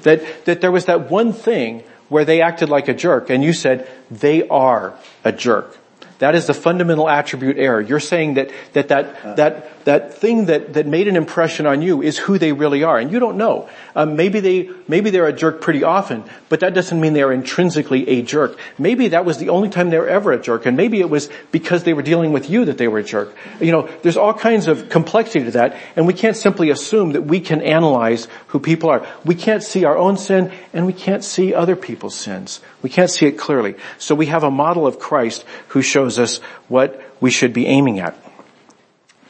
That, 0.02 0.44
that 0.46 0.60
there 0.60 0.72
was 0.72 0.86
that 0.86 1.08
one 1.08 1.32
thing 1.32 1.84
where 2.08 2.24
they 2.24 2.42
acted 2.42 2.68
like 2.68 2.88
a 2.88 2.94
jerk 2.94 3.30
and 3.30 3.44
you 3.44 3.52
said, 3.52 3.88
they 4.10 4.48
are 4.48 4.98
a 5.22 5.30
jerk. 5.30 5.78
That 6.18 6.34
is 6.34 6.48
the 6.48 6.52
fundamental 6.54 7.08
attribute 7.08 7.56
error. 7.56 7.80
You're 7.80 8.00
saying 8.00 8.34
that, 8.34 8.50
that, 8.72 8.88
that, 8.88 9.36
that, 9.36 9.77
that 9.88 10.12
thing 10.12 10.44
that, 10.44 10.74
that 10.74 10.86
made 10.86 11.08
an 11.08 11.16
impression 11.16 11.64
on 11.64 11.80
you 11.80 12.02
is 12.02 12.18
who 12.18 12.36
they 12.36 12.52
really 12.52 12.84
are, 12.84 12.98
and 12.98 13.10
you 13.10 13.18
don't 13.18 13.38
know. 13.38 13.70
Um, 13.96 14.16
maybe 14.16 14.38
they, 14.40 14.68
maybe 14.86 15.08
they're 15.08 15.26
a 15.26 15.32
jerk 15.32 15.62
pretty 15.62 15.82
often, 15.82 16.24
but 16.50 16.60
that 16.60 16.74
doesn't 16.74 17.00
mean 17.00 17.14
they're 17.14 17.32
intrinsically 17.32 18.06
a 18.06 18.20
jerk. 18.20 18.58
Maybe 18.76 19.08
that 19.08 19.24
was 19.24 19.38
the 19.38 19.48
only 19.48 19.70
time 19.70 19.88
they 19.88 19.98
were 19.98 20.06
ever 20.06 20.32
a 20.32 20.38
jerk, 20.38 20.66
and 20.66 20.76
maybe 20.76 21.00
it 21.00 21.08
was 21.08 21.30
because 21.52 21.84
they 21.84 21.94
were 21.94 22.02
dealing 22.02 22.34
with 22.34 22.50
you 22.50 22.66
that 22.66 22.76
they 22.76 22.86
were 22.86 22.98
a 22.98 23.02
jerk. 23.02 23.34
You 23.62 23.72
know, 23.72 23.88
there's 24.02 24.18
all 24.18 24.34
kinds 24.34 24.68
of 24.68 24.90
complexity 24.90 25.46
to 25.46 25.52
that, 25.52 25.74
and 25.96 26.06
we 26.06 26.12
can't 26.12 26.36
simply 26.36 26.68
assume 26.68 27.12
that 27.12 27.22
we 27.22 27.40
can 27.40 27.62
analyze 27.62 28.28
who 28.48 28.60
people 28.60 28.90
are. 28.90 29.06
We 29.24 29.36
can't 29.36 29.62
see 29.62 29.86
our 29.86 29.96
own 29.96 30.18
sin, 30.18 30.52
and 30.74 30.84
we 30.84 30.92
can't 30.92 31.24
see 31.24 31.54
other 31.54 31.76
people's 31.76 32.14
sins. 32.14 32.60
We 32.82 32.90
can't 32.90 33.10
see 33.10 33.24
it 33.24 33.38
clearly. 33.38 33.74
So 33.96 34.14
we 34.14 34.26
have 34.26 34.44
a 34.44 34.50
model 34.50 34.86
of 34.86 34.98
Christ 34.98 35.46
who 35.68 35.80
shows 35.80 36.18
us 36.18 36.40
what 36.68 37.02
we 37.22 37.30
should 37.30 37.54
be 37.54 37.66
aiming 37.66 38.00
at. 38.00 38.27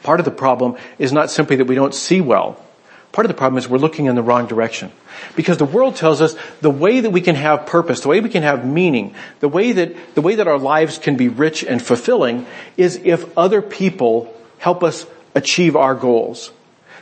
Part 0.03 0.19
of 0.19 0.25
the 0.25 0.31
problem 0.31 0.77
is 0.97 1.11
not 1.11 1.29
simply 1.31 1.57
that 1.57 1.65
we 1.65 1.75
don't 1.75 1.93
see 1.93 2.21
well. 2.21 2.63
Part 3.11 3.25
of 3.25 3.29
the 3.29 3.37
problem 3.37 3.57
is 3.57 3.67
we're 3.67 3.79
looking 3.79 4.05
in 4.05 4.15
the 4.15 4.21
wrong 4.21 4.45
direction. 4.45 4.91
Because 5.35 5.57
the 5.57 5.65
world 5.65 5.95
tells 5.95 6.21
us 6.21 6.35
the 6.61 6.69
way 6.69 6.99
that 6.99 7.09
we 7.09 7.21
can 7.21 7.35
have 7.35 7.65
purpose, 7.65 8.01
the 8.01 8.07
way 8.07 8.19
we 8.19 8.29
can 8.29 8.43
have 8.43 8.65
meaning, 8.65 9.15
the 9.39 9.49
way 9.49 9.71
that, 9.71 10.15
the 10.15 10.21
way 10.21 10.35
that 10.35 10.47
our 10.47 10.59
lives 10.59 10.99
can 10.99 11.15
be 11.15 11.27
rich 11.27 11.63
and 11.63 11.81
fulfilling 11.81 12.45
is 12.77 13.01
if 13.03 13.37
other 13.37 13.61
people 13.61 14.33
help 14.59 14.83
us 14.83 15.05
achieve 15.33 15.75
our 15.75 15.95
goals. 15.95 16.51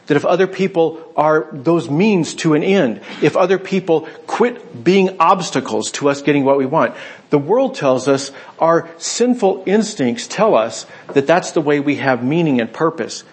That 0.07 0.18
if 0.18 0.25
other 0.25 0.48
people 0.48 1.01
are 1.15 1.48
those 1.51 1.89
means 1.89 2.36
to 2.36 2.53
an 2.53 2.63
end, 2.63 3.01
if 3.22 3.36
other 3.36 3.60
people 3.60 4.08
quit 4.25 4.84
being 4.84 5.17
obstacles 5.20 5.91
to 5.93 6.10
us 6.10 6.22
getting 6.22 6.46
what 6.46 6.58
we 6.58 6.65
want, 6.65 6.96
the 7.29 7.38
world 7.38 7.75
tells 7.75 8.08
us 8.08 8.31
our 8.58 8.89
sinful 8.98 9.63
instincts 9.65 10.27
tell 10.27 10.55
us 10.55 10.86
that 11.13 11.27
that's 11.27 11.51
the 11.51 11.62
way 11.62 11.79
we 11.81 11.98
have 11.98 12.24
meaning 12.24 12.62
and 12.62 12.72
purpose 12.72 13.25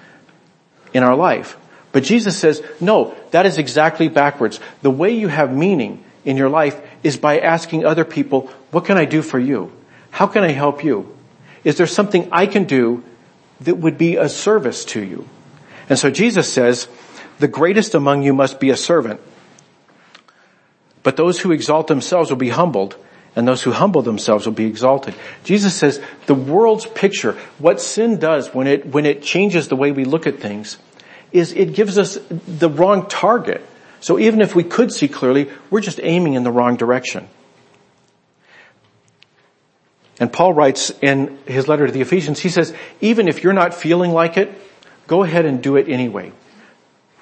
in 0.92 1.02
our 1.02 1.14
life. 1.14 1.56
But 1.92 2.02
Jesus 2.02 2.36
says, 2.36 2.60
no, 2.80 3.14
that 3.30 3.46
is 3.46 3.56
exactly 3.56 4.08
backwards. 4.08 4.58
The 4.82 4.90
way 4.90 5.12
you 5.12 5.28
have 5.28 5.54
meaning 5.54 6.02
in 6.24 6.36
your 6.36 6.48
life 6.48 6.80
is 7.04 7.16
by 7.16 7.38
asking 7.38 7.84
other 7.84 8.04
people, 8.04 8.50
what 8.72 8.84
can 8.84 8.98
I 8.98 9.04
do 9.04 9.22
for 9.22 9.38
you? 9.38 9.70
How 10.10 10.26
can 10.26 10.42
I 10.42 10.50
help 10.50 10.82
you? 10.82 11.16
Is 11.62 11.76
there 11.76 11.86
something 11.86 12.28
I 12.32 12.46
can 12.46 12.64
do 12.64 13.04
that 13.60 13.76
would 13.76 13.96
be 13.96 14.16
a 14.16 14.28
service 14.28 14.84
to 14.86 15.04
you? 15.04 15.28
And 15.88 15.98
so 15.98 16.10
Jesus 16.10 16.52
says, 16.52 16.88
the 17.38 17.48
greatest 17.48 17.94
among 17.94 18.22
you 18.22 18.32
must 18.32 18.60
be 18.60 18.70
a 18.70 18.76
servant. 18.76 19.20
But 21.02 21.16
those 21.16 21.40
who 21.40 21.52
exalt 21.52 21.86
themselves 21.86 22.30
will 22.30 22.38
be 22.38 22.48
humbled, 22.48 22.96
and 23.36 23.46
those 23.46 23.62
who 23.62 23.72
humble 23.72 24.02
themselves 24.02 24.46
will 24.46 24.54
be 24.54 24.66
exalted. 24.66 25.14
Jesus 25.42 25.74
says 25.74 26.00
the 26.26 26.34
world's 26.34 26.86
picture, 26.86 27.32
what 27.58 27.80
sin 27.80 28.18
does 28.18 28.54
when 28.54 28.66
it, 28.66 28.86
when 28.86 29.04
it 29.04 29.22
changes 29.22 29.68
the 29.68 29.76
way 29.76 29.92
we 29.92 30.04
look 30.04 30.26
at 30.26 30.38
things, 30.38 30.78
is 31.32 31.52
it 31.52 31.74
gives 31.74 31.98
us 31.98 32.16
the 32.30 32.70
wrong 32.70 33.08
target. 33.08 33.60
So 34.00 34.18
even 34.18 34.40
if 34.40 34.54
we 34.54 34.62
could 34.62 34.92
see 34.92 35.08
clearly, 35.08 35.50
we're 35.70 35.80
just 35.80 35.98
aiming 36.02 36.34
in 36.34 36.44
the 36.44 36.52
wrong 36.52 36.76
direction. 36.76 37.28
And 40.20 40.32
Paul 40.32 40.52
writes 40.52 40.92
in 41.02 41.38
his 41.44 41.66
letter 41.66 41.86
to 41.86 41.92
the 41.92 42.00
Ephesians, 42.00 42.38
he 42.38 42.48
says, 42.48 42.72
even 43.00 43.26
if 43.26 43.42
you're 43.42 43.52
not 43.52 43.74
feeling 43.74 44.12
like 44.12 44.36
it, 44.36 44.54
Go 45.06 45.22
ahead 45.22 45.44
and 45.44 45.62
do 45.62 45.76
it 45.76 45.88
anyway. 45.88 46.32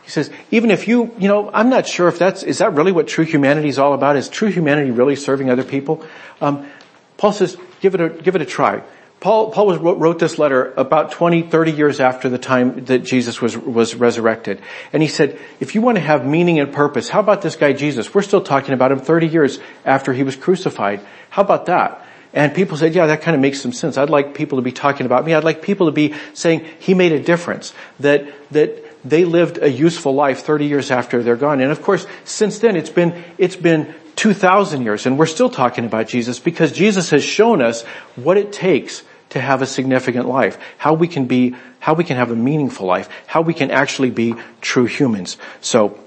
He 0.02 0.10
says, 0.10 0.30
even 0.50 0.70
if 0.70 0.88
you, 0.88 1.14
you 1.18 1.28
know, 1.28 1.50
I'm 1.52 1.70
not 1.70 1.86
sure 1.86 2.08
if 2.08 2.18
that's, 2.18 2.42
is 2.42 2.58
that 2.58 2.74
really 2.74 2.92
what 2.92 3.06
true 3.06 3.24
humanity 3.24 3.68
is 3.68 3.78
all 3.78 3.94
about? 3.94 4.16
Is 4.16 4.28
true 4.28 4.48
humanity 4.48 4.90
really 4.90 5.16
serving 5.16 5.48
other 5.48 5.62
people? 5.62 6.04
Um, 6.40 6.68
Paul 7.16 7.32
says, 7.32 7.56
give 7.80 7.94
it 7.94 8.00
a, 8.00 8.08
give 8.08 8.34
it 8.34 8.42
a 8.42 8.46
try. 8.46 8.82
Paul, 9.20 9.52
Paul 9.52 9.68
was, 9.68 9.78
wrote, 9.78 10.18
this 10.18 10.36
letter 10.36 10.74
about 10.76 11.12
20, 11.12 11.42
30 11.42 11.70
years 11.70 12.00
after 12.00 12.28
the 12.28 12.38
time 12.38 12.86
that 12.86 13.04
Jesus 13.04 13.40
was, 13.40 13.56
was 13.56 13.94
resurrected. 13.94 14.60
And 14.92 15.00
he 15.00 15.08
said, 15.08 15.38
if 15.60 15.76
you 15.76 15.80
want 15.80 15.94
to 15.94 16.00
have 16.02 16.26
meaning 16.26 16.58
and 16.58 16.72
purpose, 16.72 17.08
how 17.08 17.20
about 17.20 17.40
this 17.40 17.54
guy 17.54 17.72
Jesus? 17.72 18.12
We're 18.12 18.22
still 18.22 18.40
talking 18.40 18.74
about 18.74 18.90
him 18.90 18.98
30 18.98 19.28
years 19.28 19.60
after 19.84 20.12
he 20.12 20.24
was 20.24 20.34
crucified. 20.34 21.00
How 21.30 21.42
about 21.42 21.66
that? 21.66 22.04
And 22.34 22.54
people 22.54 22.76
said, 22.76 22.94
yeah, 22.94 23.06
that 23.06 23.20
kind 23.20 23.34
of 23.34 23.40
makes 23.40 23.60
some 23.60 23.72
sense. 23.72 23.98
I'd 23.98 24.10
like 24.10 24.34
people 24.34 24.56
to 24.58 24.62
be 24.62 24.72
talking 24.72 25.04
about 25.04 25.24
me. 25.24 25.34
I'd 25.34 25.44
like 25.44 25.60
people 25.60 25.86
to 25.86 25.92
be 25.92 26.14
saying 26.32 26.66
he 26.78 26.94
made 26.94 27.12
a 27.12 27.20
difference. 27.20 27.74
That, 28.00 28.32
that 28.52 28.82
they 29.04 29.24
lived 29.24 29.58
a 29.58 29.70
useful 29.70 30.14
life 30.14 30.40
30 30.40 30.66
years 30.66 30.90
after 30.90 31.22
they're 31.22 31.36
gone. 31.36 31.60
And 31.60 31.70
of 31.70 31.82
course, 31.82 32.06
since 32.24 32.60
then 32.60 32.76
it's 32.76 32.90
been, 32.90 33.22
it's 33.36 33.56
been 33.56 33.94
2,000 34.16 34.82
years 34.82 35.06
and 35.06 35.18
we're 35.18 35.26
still 35.26 35.50
talking 35.50 35.84
about 35.84 36.08
Jesus 36.08 36.38
because 36.38 36.72
Jesus 36.72 37.10
has 37.10 37.22
shown 37.22 37.60
us 37.60 37.82
what 38.16 38.36
it 38.36 38.52
takes 38.52 39.02
to 39.30 39.40
have 39.40 39.62
a 39.62 39.66
significant 39.66 40.28
life. 40.28 40.58
How 40.78 40.94
we 40.94 41.08
can 41.08 41.26
be, 41.26 41.54
how 41.80 41.94
we 41.94 42.04
can 42.04 42.16
have 42.16 42.30
a 42.30 42.36
meaningful 42.36 42.86
life. 42.86 43.08
How 43.26 43.40
we 43.40 43.54
can 43.54 43.70
actually 43.70 44.10
be 44.10 44.34
true 44.60 44.84
humans. 44.84 45.38
So, 45.60 45.98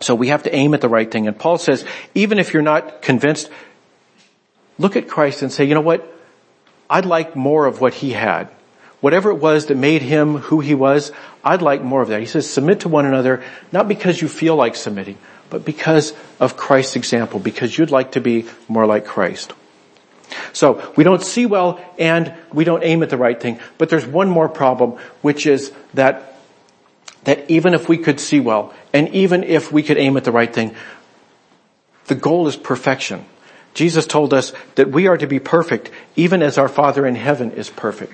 so 0.00 0.14
we 0.14 0.28
have 0.28 0.42
to 0.44 0.54
aim 0.54 0.74
at 0.74 0.80
the 0.80 0.88
right 0.88 1.10
thing. 1.10 1.26
And 1.26 1.38
Paul 1.38 1.58
says, 1.58 1.84
even 2.14 2.38
if 2.38 2.52
you're 2.52 2.62
not 2.62 3.02
convinced, 3.02 3.50
look 4.82 4.96
at 4.96 5.08
Christ 5.08 5.42
and 5.42 5.50
say, 5.50 5.64
you 5.64 5.74
know 5.74 5.80
what? 5.80 6.06
I'd 6.90 7.06
like 7.06 7.34
more 7.36 7.66
of 7.66 7.80
what 7.80 7.94
he 7.94 8.10
had. 8.10 8.48
Whatever 9.00 9.30
it 9.30 9.36
was 9.36 9.66
that 9.66 9.76
made 9.76 10.02
him 10.02 10.36
who 10.36 10.60
he 10.60 10.74
was, 10.74 11.10
I'd 11.42 11.62
like 11.62 11.82
more 11.82 12.02
of 12.02 12.08
that. 12.08 12.20
He 12.20 12.26
says, 12.26 12.48
submit 12.48 12.80
to 12.80 12.88
one 12.88 13.06
another, 13.06 13.42
not 13.72 13.88
because 13.88 14.20
you 14.20 14.28
feel 14.28 14.54
like 14.56 14.76
submitting, 14.76 15.18
but 15.50 15.64
because 15.64 16.12
of 16.38 16.56
Christ's 16.56 16.96
example, 16.96 17.40
because 17.40 17.76
you'd 17.76 17.90
like 17.90 18.12
to 18.12 18.20
be 18.20 18.46
more 18.68 18.86
like 18.86 19.06
Christ. 19.06 19.54
So 20.52 20.92
we 20.96 21.04
don't 21.04 21.22
see 21.22 21.46
well 21.46 21.80
and 21.98 22.34
we 22.52 22.64
don't 22.64 22.84
aim 22.84 23.02
at 23.02 23.10
the 23.10 23.16
right 23.16 23.38
thing, 23.38 23.58
but 23.78 23.88
there's 23.88 24.06
one 24.06 24.28
more 24.28 24.48
problem, 24.48 24.98
which 25.20 25.46
is 25.46 25.72
that, 25.94 26.36
that 27.24 27.50
even 27.50 27.74
if 27.74 27.88
we 27.88 27.98
could 27.98 28.20
see 28.20 28.40
well 28.40 28.74
and 28.92 29.08
even 29.10 29.44
if 29.44 29.72
we 29.72 29.82
could 29.82 29.98
aim 29.98 30.16
at 30.16 30.24
the 30.24 30.32
right 30.32 30.52
thing, 30.52 30.74
the 32.06 32.14
goal 32.14 32.48
is 32.48 32.56
perfection. 32.56 33.24
Jesus 33.74 34.06
told 34.06 34.34
us 34.34 34.52
that 34.74 34.90
we 34.90 35.06
are 35.06 35.16
to 35.16 35.26
be 35.26 35.38
perfect 35.38 35.90
even 36.16 36.42
as 36.42 36.58
our 36.58 36.68
Father 36.68 37.06
in 37.06 37.14
heaven 37.14 37.52
is 37.52 37.70
perfect. 37.70 38.12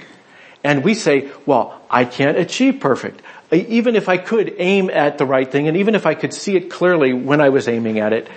And 0.62 0.84
we 0.84 0.94
say, 0.94 1.30
well, 1.46 1.80
I 1.90 2.04
can't 2.04 2.36
achieve 2.36 2.80
perfect. 2.80 3.22
Even 3.52 3.96
if 3.96 4.08
I 4.08 4.18
could 4.18 4.54
aim 4.58 4.90
at 4.90 5.18
the 5.18 5.24
right 5.24 5.50
thing 5.50 5.68
and 5.68 5.76
even 5.76 5.94
if 5.94 6.06
I 6.06 6.14
could 6.14 6.34
see 6.34 6.56
it 6.56 6.70
clearly 6.70 7.12
when 7.12 7.40
I 7.40 7.48
was 7.48 7.68
aiming 7.68 7.98
at 7.98 8.12
it, 8.12 8.28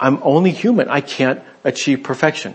I'm 0.00 0.20
only 0.22 0.50
human. 0.50 0.88
I 0.88 1.00
can't 1.00 1.42
achieve 1.64 2.02
perfection. 2.02 2.54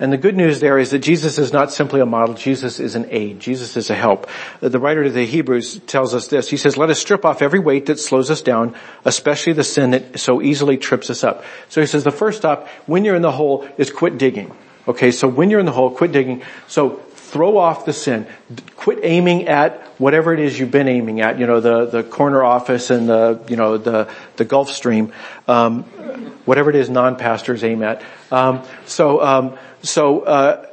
And 0.00 0.12
the 0.12 0.16
good 0.16 0.36
news 0.36 0.60
there 0.60 0.78
is 0.78 0.90
that 0.90 1.00
Jesus 1.00 1.38
is 1.38 1.52
not 1.52 1.72
simply 1.72 2.00
a 2.00 2.06
model, 2.06 2.34
Jesus 2.34 2.78
is 2.78 2.94
an 2.94 3.06
aid, 3.10 3.40
Jesus 3.40 3.76
is 3.76 3.90
a 3.90 3.94
help. 3.94 4.28
The 4.60 4.78
writer 4.78 5.02
to 5.02 5.10
the 5.10 5.26
Hebrews 5.26 5.80
tells 5.86 6.14
us 6.14 6.28
this, 6.28 6.48
he 6.48 6.56
says, 6.56 6.76
let 6.76 6.90
us 6.90 7.00
strip 7.00 7.24
off 7.24 7.42
every 7.42 7.58
weight 7.58 7.86
that 7.86 7.98
slows 7.98 8.30
us 8.30 8.40
down, 8.40 8.76
especially 9.04 9.54
the 9.54 9.64
sin 9.64 9.90
that 9.90 10.20
so 10.20 10.40
easily 10.40 10.76
trips 10.76 11.10
us 11.10 11.24
up. 11.24 11.44
So 11.68 11.80
he 11.80 11.86
says 11.86 12.04
the 12.04 12.12
first 12.12 12.38
stop, 12.38 12.68
when 12.86 13.04
you're 13.04 13.16
in 13.16 13.22
the 13.22 13.32
hole, 13.32 13.68
is 13.76 13.90
quit 13.90 14.18
digging. 14.18 14.54
Okay, 14.86 15.10
so 15.10 15.26
when 15.26 15.50
you're 15.50 15.60
in 15.60 15.66
the 15.66 15.72
hole, 15.72 15.90
quit 15.90 16.12
digging. 16.12 16.42
So 16.66 17.02
throw 17.28 17.58
off 17.58 17.84
the 17.84 17.92
sin. 17.92 18.26
Quit 18.76 19.00
aiming 19.02 19.48
at 19.48 19.82
whatever 20.00 20.32
it 20.32 20.40
is 20.40 20.58
you've 20.58 20.70
been 20.70 20.88
aiming 20.88 21.20
at. 21.20 21.38
You 21.38 21.46
know, 21.46 21.60
the, 21.60 21.84
the 21.86 22.02
corner 22.02 22.42
office 22.42 22.90
and 22.90 23.08
the, 23.08 23.40
you 23.48 23.56
know, 23.56 23.76
the, 23.76 24.10
the 24.36 24.46
Gulfstream. 24.46 25.12
Um, 25.46 25.82
whatever 26.46 26.70
it 26.70 26.76
is 26.76 26.88
non-pastors 26.88 27.62
aim 27.64 27.82
at. 27.82 28.02
Um, 28.32 28.62
so, 28.86 29.20
um, 29.20 29.58
so, 29.82 30.20
uh, 30.20 30.66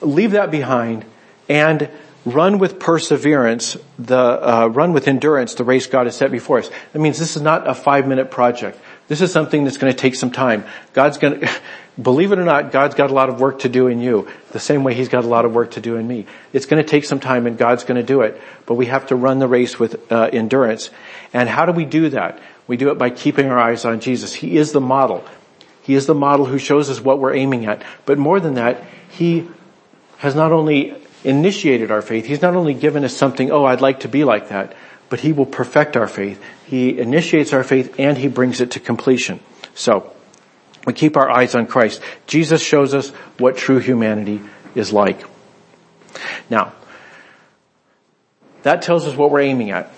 leave 0.00 0.32
that 0.32 0.52
behind 0.52 1.04
and 1.48 1.90
run 2.24 2.58
with 2.58 2.78
perseverance, 2.78 3.76
the, 3.98 4.16
uh, 4.16 4.66
run 4.68 4.92
with 4.92 5.08
endurance 5.08 5.54
the 5.54 5.64
race 5.64 5.86
God 5.86 6.06
has 6.06 6.16
set 6.16 6.30
before 6.30 6.58
us. 6.58 6.70
That 6.92 6.98
means 7.00 7.18
this 7.18 7.34
is 7.34 7.42
not 7.42 7.66
a 7.66 7.74
five 7.74 8.06
minute 8.06 8.30
project. 8.30 8.78
This 9.08 9.20
is 9.20 9.32
something 9.32 9.64
that's 9.64 9.78
going 9.78 9.92
to 9.92 9.98
take 9.98 10.14
some 10.14 10.30
time. 10.30 10.64
God's 10.92 11.18
going 11.18 11.40
to, 11.40 11.50
believe 12.00 12.32
it 12.32 12.38
or 12.38 12.44
not, 12.44 12.72
God's 12.72 12.94
got 12.94 13.10
a 13.10 13.14
lot 13.14 13.28
of 13.28 13.40
work 13.40 13.60
to 13.60 13.68
do 13.68 13.86
in 13.86 14.00
you, 14.00 14.28
the 14.52 14.60
same 14.60 14.84
way 14.84 14.94
He's 14.94 15.08
got 15.08 15.24
a 15.24 15.28
lot 15.28 15.44
of 15.44 15.54
work 15.54 15.72
to 15.72 15.80
do 15.80 15.96
in 15.96 16.06
me. 16.06 16.26
It's 16.52 16.66
going 16.66 16.82
to 16.82 16.88
take 16.88 17.04
some 17.04 17.20
time 17.20 17.46
and 17.46 17.56
God's 17.56 17.84
going 17.84 17.96
to 17.96 18.06
do 18.06 18.22
it, 18.22 18.40
but 18.66 18.74
we 18.74 18.86
have 18.86 19.06
to 19.08 19.16
run 19.16 19.38
the 19.38 19.48
race 19.48 19.78
with 19.78 20.10
uh, 20.12 20.28
endurance. 20.32 20.90
And 21.32 21.48
how 21.48 21.66
do 21.66 21.72
we 21.72 21.84
do 21.84 22.10
that? 22.10 22.38
We 22.66 22.76
do 22.76 22.90
it 22.90 22.98
by 22.98 23.10
keeping 23.10 23.46
our 23.46 23.58
eyes 23.58 23.84
on 23.84 24.00
Jesus. 24.00 24.34
He 24.34 24.56
is 24.56 24.72
the 24.72 24.80
model. 24.80 25.24
He 25.82 25.94
is 25.94 26.06
the 26.06 26.14
model 26.14 26.46
who 26.46 26.58
shows 26.58 26.90
us 26.90 27.00
what 27.00 27.20
we're 27.20 27.34
aiming 27.34 27.66
at. 27.66 27.82
But 28.06 28.18
more 28.18 28.40
than 28.40 28.54
that, 28.54 28.82
He 29.10 29.48
has 30.18 30.34
not 30.34 30.50
only 30.52 30.96
initiated 31.22 31.90
our 31.90 32.02
faith, 32.02 32.26
He's 32.26 32.42
not 32.42 32.56
only 32.56 32.74
given 32.74 33.04
us 33.04 33.16
something, 33.16 33.50
oh, 33.50 33.64
I'd 33.64 33.80
like 33.80 34.00
to 34.00 34.08
be 34.08 34.24
like 34.24 34.48
that, 34.48 34.74
but 35.08 35.20
He 35.20 35.32
will 35.32 35.46
perfect 35.46 35.96
our 35.96 36.08
faith. 36.08 36.42
He 36.66 36.98
initiates 36.98 37.52
our 37.52 37.62
faith 37.62 38.00
and 38.00 38.18
He 38.18 38.26
brings 38.26 38.60
it 38.60 38.72
to 38.72 38.80
completion. 38.80 39.38
So, 39.74 40.12
we 40.86 40.92
keep 40.92 41.16
our 41.16 41.28
eyes 41.28 41.54
on 41.54 41.66
Christ. 41.66 42.00
Jesus 42.26 42.62
shows 42.62 42.94
us 42.94 43.10
what 43.38 43.56
true 43.56 43.78
humanity 43.78 44.40
is 44.74 44.92
like. 44.92 45.20
Now, 46.48 46.72
that 48.62 48.82
tells 48.82 49.06
us 49.06 49.14
what 49.14 49.30
we're 49.30 49.40
aiming 49.40 49.72
at. 49.72 49.92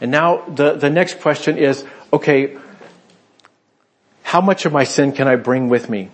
And 0.00 0.10
now 0.10 0.42
the, 0.42 0.74
the 0.74 0.90
next 0.90 1.20
question 1.20 1.58
is, 1.58 1.84
okay, 2.12 2.58
how 4.22 4.40
much 4.40 4.66
of 4.66 4.72
my 4.72 4.84
sin 4.84 5.12
can 5.12 5.28
I 5.28 5.36
bring 5.36 5.68
with 5.68 5.88
me? 5.88 6.10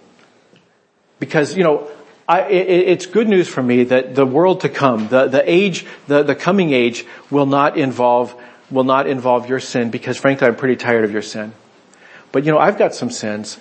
Because, 1.19 1.57
you 1.57 1.65
know, 1.65 1.91
I, 2.29 2.43
it, 2.43 2.89
it's 2.89 3.07
good 3.07 3.29
news 3.29 3.49
for 3.49 3.63
me 3.63 3.85
that 3.85 4.15
the 4.15 4.27
world 4.27 4.61
to 4.61 4.69
come, 4.69 5.09
the, 5.09 5.27
the 5.27 5.51
age, 5.51 5.87
the, 6.07 6.23
the 6.23 6.35
coming 6.35 6.73
age 6.73 7.05
will 7.31 7.47
not 7.47 7.77
involve, 7.77 8.35
will 8.71 8.85
not 8.85 9.09
involve 9.09 9.49
your 9.49 9.61
sin 9.61 9.91
because 9.91 10.17
frankly 10.17 10.47
I'm 10.47 10.57
pretty 10.57 10.77
tired 10.77 11.05
of 11.05 11.11
your 11.11 11.23
sin. 11.23 11.53
But 12.31 12.45
you 12.45 12.53
know, 12.53 12.59
I've 12.59 12.79
got 12.79 12.95
some 12.95 13.11
sins 13.11 13.59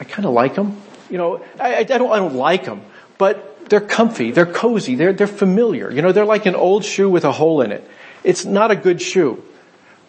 I 0.00 0.04
kind 0.04 0.26
of 0.26 0.32
like 0.32 0.54
them. 0.54 0.80
You 1.10 1.18
know, 1.18 1.44
I, 1.58 1.76
I, 1.76 1.82
don't, 1.84 2.10
I 2.10 2.16
don't 2.16 2.34
like 2.34 2.64
them, 2.64 2.82
but 3.18 3.68
they're 3.68 3.80
comfy, 3.80 4.30
they're 4.30 4.46
cozy, 4.46 4.94
they're, 4.96 5.12
they're 5.12 5.26
familiar. 5.26 5.90
You 5.90 6.02
know, 6.02 6.12
they're 6.12 6.24
like 6.24 6.46
an 6.46 6.54
old 6.54 6.84
shoe 6.84 7.08
with 7.08 7.24
a 7.24 7.32
hole 7.32 7.60
in 7.62 7.70
it. 7.70 7.88
It's 8.24 8.44
not 8.44 8.70
a 8.70 8.76
good 8.76 9.00
shoe, 9.00 9.42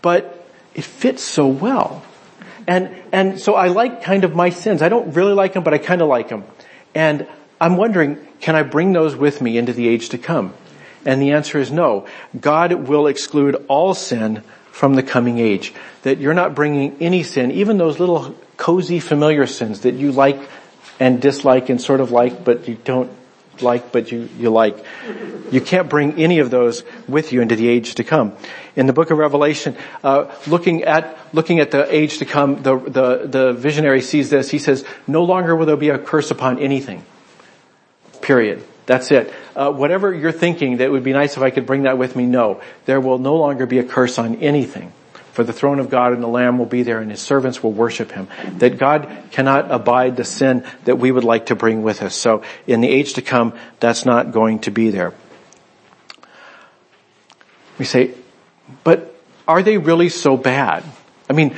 but 0.01 0.45
it 0.73 0.83
fits 0.83 1.23
so 1.23 1.47
well. 1.47 2.03
And, 2.67 2.95
and 3.11 3.39
so 3.39 3.55
I 3.55 3.67
like 3.67 4.03
kind 4.03 4.23
of 4.23 4.35
my 4.35 4.49
sins. 4.49 4.81
I 4.81 4.89
don't 4.89 5.13
really 5.13 5.33
like 5.33 5.53
them, 5.53 5.63
but 5.63 5.73
I 5.73 5.77
kind 5.77 6.01
of 6.01 6.07
like 6.07 6.29
them. 6.29 6.43
And 6.95 7.27
I'm 7.59 7.77
wondering, 7.77 8.17
can 8.39 8.55
I 8.55 8.63
bring 8.63 8.93
those 8.93 9.15
with 9.15 9.41
me 9.41 9.57
into 9.57 9.73
the 9.73 9.87
age 9.87 10.09
to 10.09 10.17
come? 10.17 10.53
And 11.05 11.21
the 11.21 11.31
answer 11.31 11.59
is 11.59 11.71
no. 11.71 12.07
God 12.39 12.73
will 12.87 13.07
exclude 13.07 13.65
all 13.67 13.93
sin 13.93 14.43
from 14.71 14.95
the 14.95 15.03
coming 15.03 15.37
age. 15.37 15.73
That 16.03 16.17
you're 16.17 16.33
not 16.33 16.55
bringing 16.55 16.97
any 16.99 17.23
sin, 17.23 17.51
even 17.51 17.77
those 17.77 17.99
little 17.99 18.35
cozy 18.57 18.99
familiar 18.99 19.45
sins 19.47 19.81
that 19.81 19.93
you 19.93 20.11
like 20.11 20.39
and 20.99 21.21
dislike 21.21 21.69
and 21.69 21.81
sort 21.81 21.99
of 21.99 22.11
like, 22.11 22.43
but 22.43 22.67
you 22.67 22.77
don't 22.83 23.11
like, 23.61 23.91
but 23.91 24.11
you, 24.11 24.29
you 24.37 24.49
like. 24.49 24.83
You 25.51 25.61
can't 25.61 25.89
bring 25.89 26.19
any 26.19 26.39
of 26.39 26.49
those 26.49 26.83
with 27.07 27.33
you 27.33 27.41
into 27.41 27.55
the 27.55 27.67
age 27.67 27.95
to 27.95 28.03
come. 28.03 28.33
In 28.75 28.87
the 28.87 28.93
book 28.93 29.11
of 29.11 29.17
Revelation, 29.17 29.75
uh, 30.03 30.33
looking 30.47 30.83
at 30.83 31.17
looking 31.33 31.59
at 31.59 31.71
the 31.71 31.93
age 31.93 32.19
to 32.19 32.25
come, 32.25 32.63
the, 32.63 32.77
the 32.77 33.27
the 33.27 33.53
visionary 33.53 34.01
sees 34.01 34.29
this. 34.29 34.49
He 34.49 34.59
says, 34.59 34.85
"No 35.07 35.23
longer 35.25 35.55
will 35.55 35.65
there 35.65 35.75
be 35.75 35.89
a 35.89 35.99
curse 35.99 36.31
upon 36.31 36.59
anything." 36.59 37.03
Period. 38.21 38.63
That's 38.85 39.11
it. 39.11 39.33
Uh, 39.55 39.71
whatever 39.71 40.13
you're 40.13 40.31
thinking 40.31 40.77
that 40.77 40.91
would 40.91 41.03
be 41.03 41.13
nice 41.13 41.37
if 41.37 41.43
I 41.43 41.49
could 41.49 41.65
bring 41.65 41.83
that 41.83 41.97
with 41.97 42.15
me, 42.15 42.25
no. 42.25 42.61
There 42.85 42.99
will 42.99 43.19
no 43.19 43.35
longer 43.35 43.65
be 43.65 43.79
a 43.79 43.83
curse 43.83 44.17
on 44.17 44.37
anything. 44.37 44.91
For 45.33 45.45
the 45.45 45.53
throne 45.53 45.79
of 45.79 45.89
God 45.89 46.11
and 46.11 46.21
the 46.21 46.27
Lamb 46.27 46.57
will 46.57 46.65
be 46.65 46.83
there 46.83 46.99
and 46.99 47.09
his 47.09 47.21
servants 47.21 47.63
will 47.63 47.71
worship 47.71 48.11
him. 48.11 48.27
That 48.57 48.77
God 48.77 49.07
cannot 49.31 49.71
abide 49.71 50.17
the 50.17 50.25
sin 50.25 50.65
that 50.83 50.97
we 50.97 51.11
would 51.11 51.23
like 51.23 51.45
to 51.45 51.55
bring 51.55 51.83
with 51.83 52.01
us. 52.01 52.15
So 52.15 52.43
in 52.67 52.81
the 52.81 52.89
age 52.89 53.13
to 53.13 53.21
come, 53.21 53.53
that's 53.79 54.05
not 54.05 54.33
going 54.33 54.59
to 54.59 54.71
be 54.71 54.89
there. 54.89 55.13
We 57.79 57.85
say, 57.85 58.11
but 58.83 59.15
are 59.47 59.63
they 59.63 59.77
really 59.77 60.09
so 60.09 60.35
bad? 60.35 60.83
I 61.29 61.33
mean, 61.33 61.57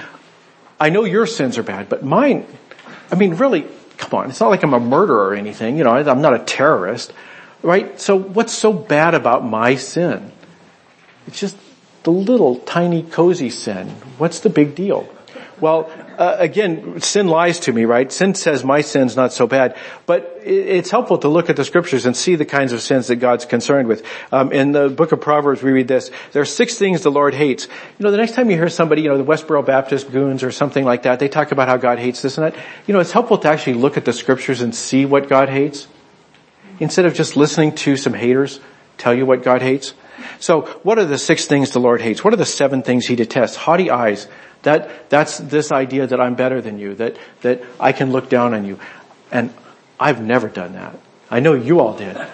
I 0.80 0.89
know 0.89 1.03
your 1.03 1.25
sins 1.25 1.58
are 1.58 1.63
bad, 1.63 1.89
but 1.89 2.03
mine, 2.03 2.46
I 3.12 3.15
mean, 3.15 3.36
really, 3.36 3.65
come 4.03 4.19
on, 4.19 4.29
it's 4.29 4.39
not 4.39 4.50
like 4.50 4.63
I'm 4.63 4.74
a 4.74 4.79
murderer 4.79 5.29
or 5.29 5.33
anything, 5.33 5.77
you 5.77 5.83
know, 5.83 5.91
I'm 5.91 6.22
not 6.22 6.33
a 6.33 6.39
terrorist, 6.39 7.13
right? 7.62 8.00
So 8.00 8.15
what's 8.15 8.53
so 8.53 8.74
bad 8.74 9.13
about 9.13 9.45
my 9.45 9.75
sin? 9.75 10.31
It's 11.27 11.39
just 11.39 11.57
the 12.03 12.12
little 12.12 12.57
tiny 12.57 13.03
cozy 13.03 13.50
sin. 13.50 13.88
What's 14.17 14.39
the 14.39 14.50
big 14.50 14.75
deal? 14.75 15.07
Well, 15.60 15.89
uh, 16.17 16.36
again, 16.39 17.01
sin 17.01 17.27
lies 17.27 17.60
to 17.60 17.74
me, 17.74 17.86
right? 17.86 18.12
Sin 18.12 18.36
says 18.36 18.63
my 18.63 18.82
sin's 18.82 19.15
not 19.15 19.34
so 19.34 19.48
bad, 19.48 19.75
but 20.05 20.39
it's 20.43 20.89
helpful 20.89 21.17
to 21.20 21.27
look 21.27 21.50
at 21.50 21.55
the 21.55 21.65
scriptures 21.65 22.05
and 22.05 22.15
see 22.15 22.36
the 22.36 22.46
kinds 22.46 22.74
of 22.74 22.82
sins 22.82 23.08
that 23.08 23.17
God's 23.17 23.46
concerned 23.46 23.88
with. 23.88 24.05
Um, 24.32 24.51
in 24.51 24.72
the 24.72 24.89
book 24.89 25.12
of 25.12 25.22
Proverbs, 25.22 25.63
we 25.63 25.72
read 25.72 25.88
this: 25.88 26.12
there 26.32 26.41
are 26.41 26.46
six 26.46 26.77
things 26.77 27.01
the 27.01 27.12
Lord 27.12 27.34
hates. 27.34 27.67
You 27.98 28.03
know, 28.03 28.12
the 28.12 28.17
next 28.17 28.34
time 28.34 28.50
you 28.50 28.58
hear 28.58 28.70
somebody, 28.70 29.01
you 29.01 29.10
know, 29.10 29.17
the 29.17 29.25
Westboro 29.25 29.65
Baptist 29.65 30.12
goons 30.12 30.43
or 30.43 30.51
something 30.51 30.86
like 30.86 31.03
that, 31.03 31.20
they 31.20 31.29
talk 31.29 31.51
about 31.51 31.67
how 31.67 31.77
God 31.77 32.00
hates 32.00 32.22
this 32.22 32.38
and 32.38 32.48
that. 32.48 32.60
You 32.88 32.93
know, 32.93 33.00
it's 33.00 33.12
helpful 33.12 33.38
to 33.39 33.48
actually 33.48 33.75
look 33.75 33.98
at 33.98 34.05
the 34.05 34.13
scriptures 34.13 34.62
and 34.62 34.74
see 34.74 35.05
what 35.05 35.29
God 35.29 35.50
hates 35.50 35.88
instead 36.79 37.05
of 37.05 37.13
just 37.13 37.36
listening 37.36 37.75
to 37.75 37.98
some 37.98 38.13
haters 38.13 38.60
tell 38.98 39.13
you 39.13 39.25
what 39.25 39.43
God 39.43 39.62
hates. 39.62 39.93
So 40.39 40.62
what 40.84 40.98
are 41.00 41.06
the 41.06 41.18
six 41.18 41.46
things 41.46 41.72
the 41.72 41.80
Lord 41.80 42.01
hates? 42.01 42.24
What 42.24 42.34
are 42.34 42.38
the 42.38 42.46
seven 42.46 42.84
things 42.84 43.06
he 43.06 43.15
detests? 43.15 43.56
Haughty 43.56 43.89
eyes. 43.89 44.27
That, 44.63 45.10
that's 45.10 45.38
this 45.38 45.72
idea 45.72 46.08
that 46.08 46.20
I'm 46.22 46.36
better 46.36 46.62
than 46.62 46.80
you, 46.80 46.96
that, 46.96 47.18
that 47.42 47.63
I 47.80 47.92
can 47.92 48.12
look 48.12 48.30
down 48.30 48.53
on 48.53 48.65
you. 48.65 48.80
And 49.32 49.53
I've 50.00 50.22
never 50.22 50.48
done 50.48 50.74
that. 50.74 50.98
I 51.30 51.39
know 51.39 51.53
you 51.53 51.80
all 51.80 51.96
did. 51.98 52.13
but 52.15 52.27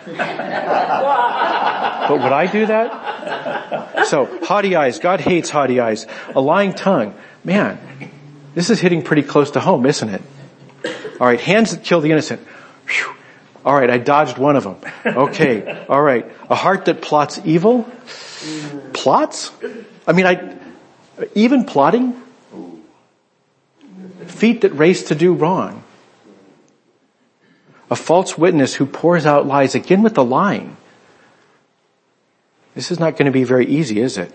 would 2.11 2.33
I 2.33 2.49
do 2.51 2.65
that? 2.65 4.05
So, 4.07 4.25
haughty 4.43 4.75
eyes. 4.75 4.99
God 4.99 5.21
hates 5.21 5.49
haughty 5.49 5.79
eyes. 5.79 6.05
A 6.35 6.41
lying 6.41 6.73
tongue. 6.73 7.15
Man, 7.43 7.79
this 8.53 8.69
is 8.69 8.79
hitting 8.79 9.03
pretty 9.03 9.23
close 9.23 9.51
to 9.51 9.59
home, 9.59 9.85
isn't 9.85 10.09
it? 10.09 10.21
Alright, 11.19 11.41
hands 11.41 11.71
that 11.71 11.83
kill 11.83 12.01
the 12.01 12.11
innocent. 12.11 12.41
Whew. 12.87 13.15
Alright, 13.65 13.89
I 13.89 13.97
dodged 13.97 14.37
one 14.37 14.55
of 14.55 14.63
them. 14.63 14.77
Okay, 15.05 15.85
alright. 15.89 16.31
A 16.49 16.55
heart 16.55 16.85
that 16.85 17.01
plots 17.01 17.39
evil? 17.43 17.89
Plots? 18.93 19.51
I 20.07 20.13
mean, 20.13 20.25
I, 20.25 20.55
even 21.35 21.65
plotting? 21.65 22.21
Feet 24.25 24.61
that 24.61 24.71
race 24.71 25.03
to 25.05 25.15
do 25.15 25.33
wrong 25.33 25.83
a 27.89 27.95
false 27.95 28.37
witness 28.37 28.75
who 28.75 28.85
pours 28.85 29.25
out 29.25 29.47
lies, 29.47 29.75
again 29.75 30.03
with 30.03 30.13
the 30.13 30.23
lying. 30.23 30.77
This 32.75 32.91
is 32.91 32.99
not 32.99 33.17
going 33.17 33.25
to 33.25 33.31
be 33.31 33.43
very 33.43 33.65
easy, 33.65 33.99
is 33.99 34.17
it? 34.17 34.33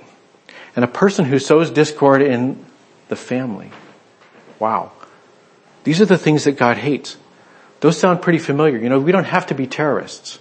And 0.74 0.84
a 0.84 0.88
person 0.88 1.24
who 1.24 1.38
sows 1.38 1.70
discord 1.70 2.20
in 2.20 2.64
the 3.08 3.16
family. 3.16 3.70
Wow. 4.58 4.90
These 5.84 6.00
are 6.00 6.06
the 6.06 6.18
things 6.18 6.44
that 6.44 6.56
God 6.56 6.78
hates. 6.78 7.16
Those 7.80 7.98
sound 7.98 8.22
pretty 8.22 8.38
familiar. 8.38 8.78
You 8.78 8.88
know, 8.88 8.98
we 8.98 9.12
don't 9.12 9.24
have 9.24 9.46
to 9.46 9.54
be 9.54 9.66
terrorists 9.66 10.38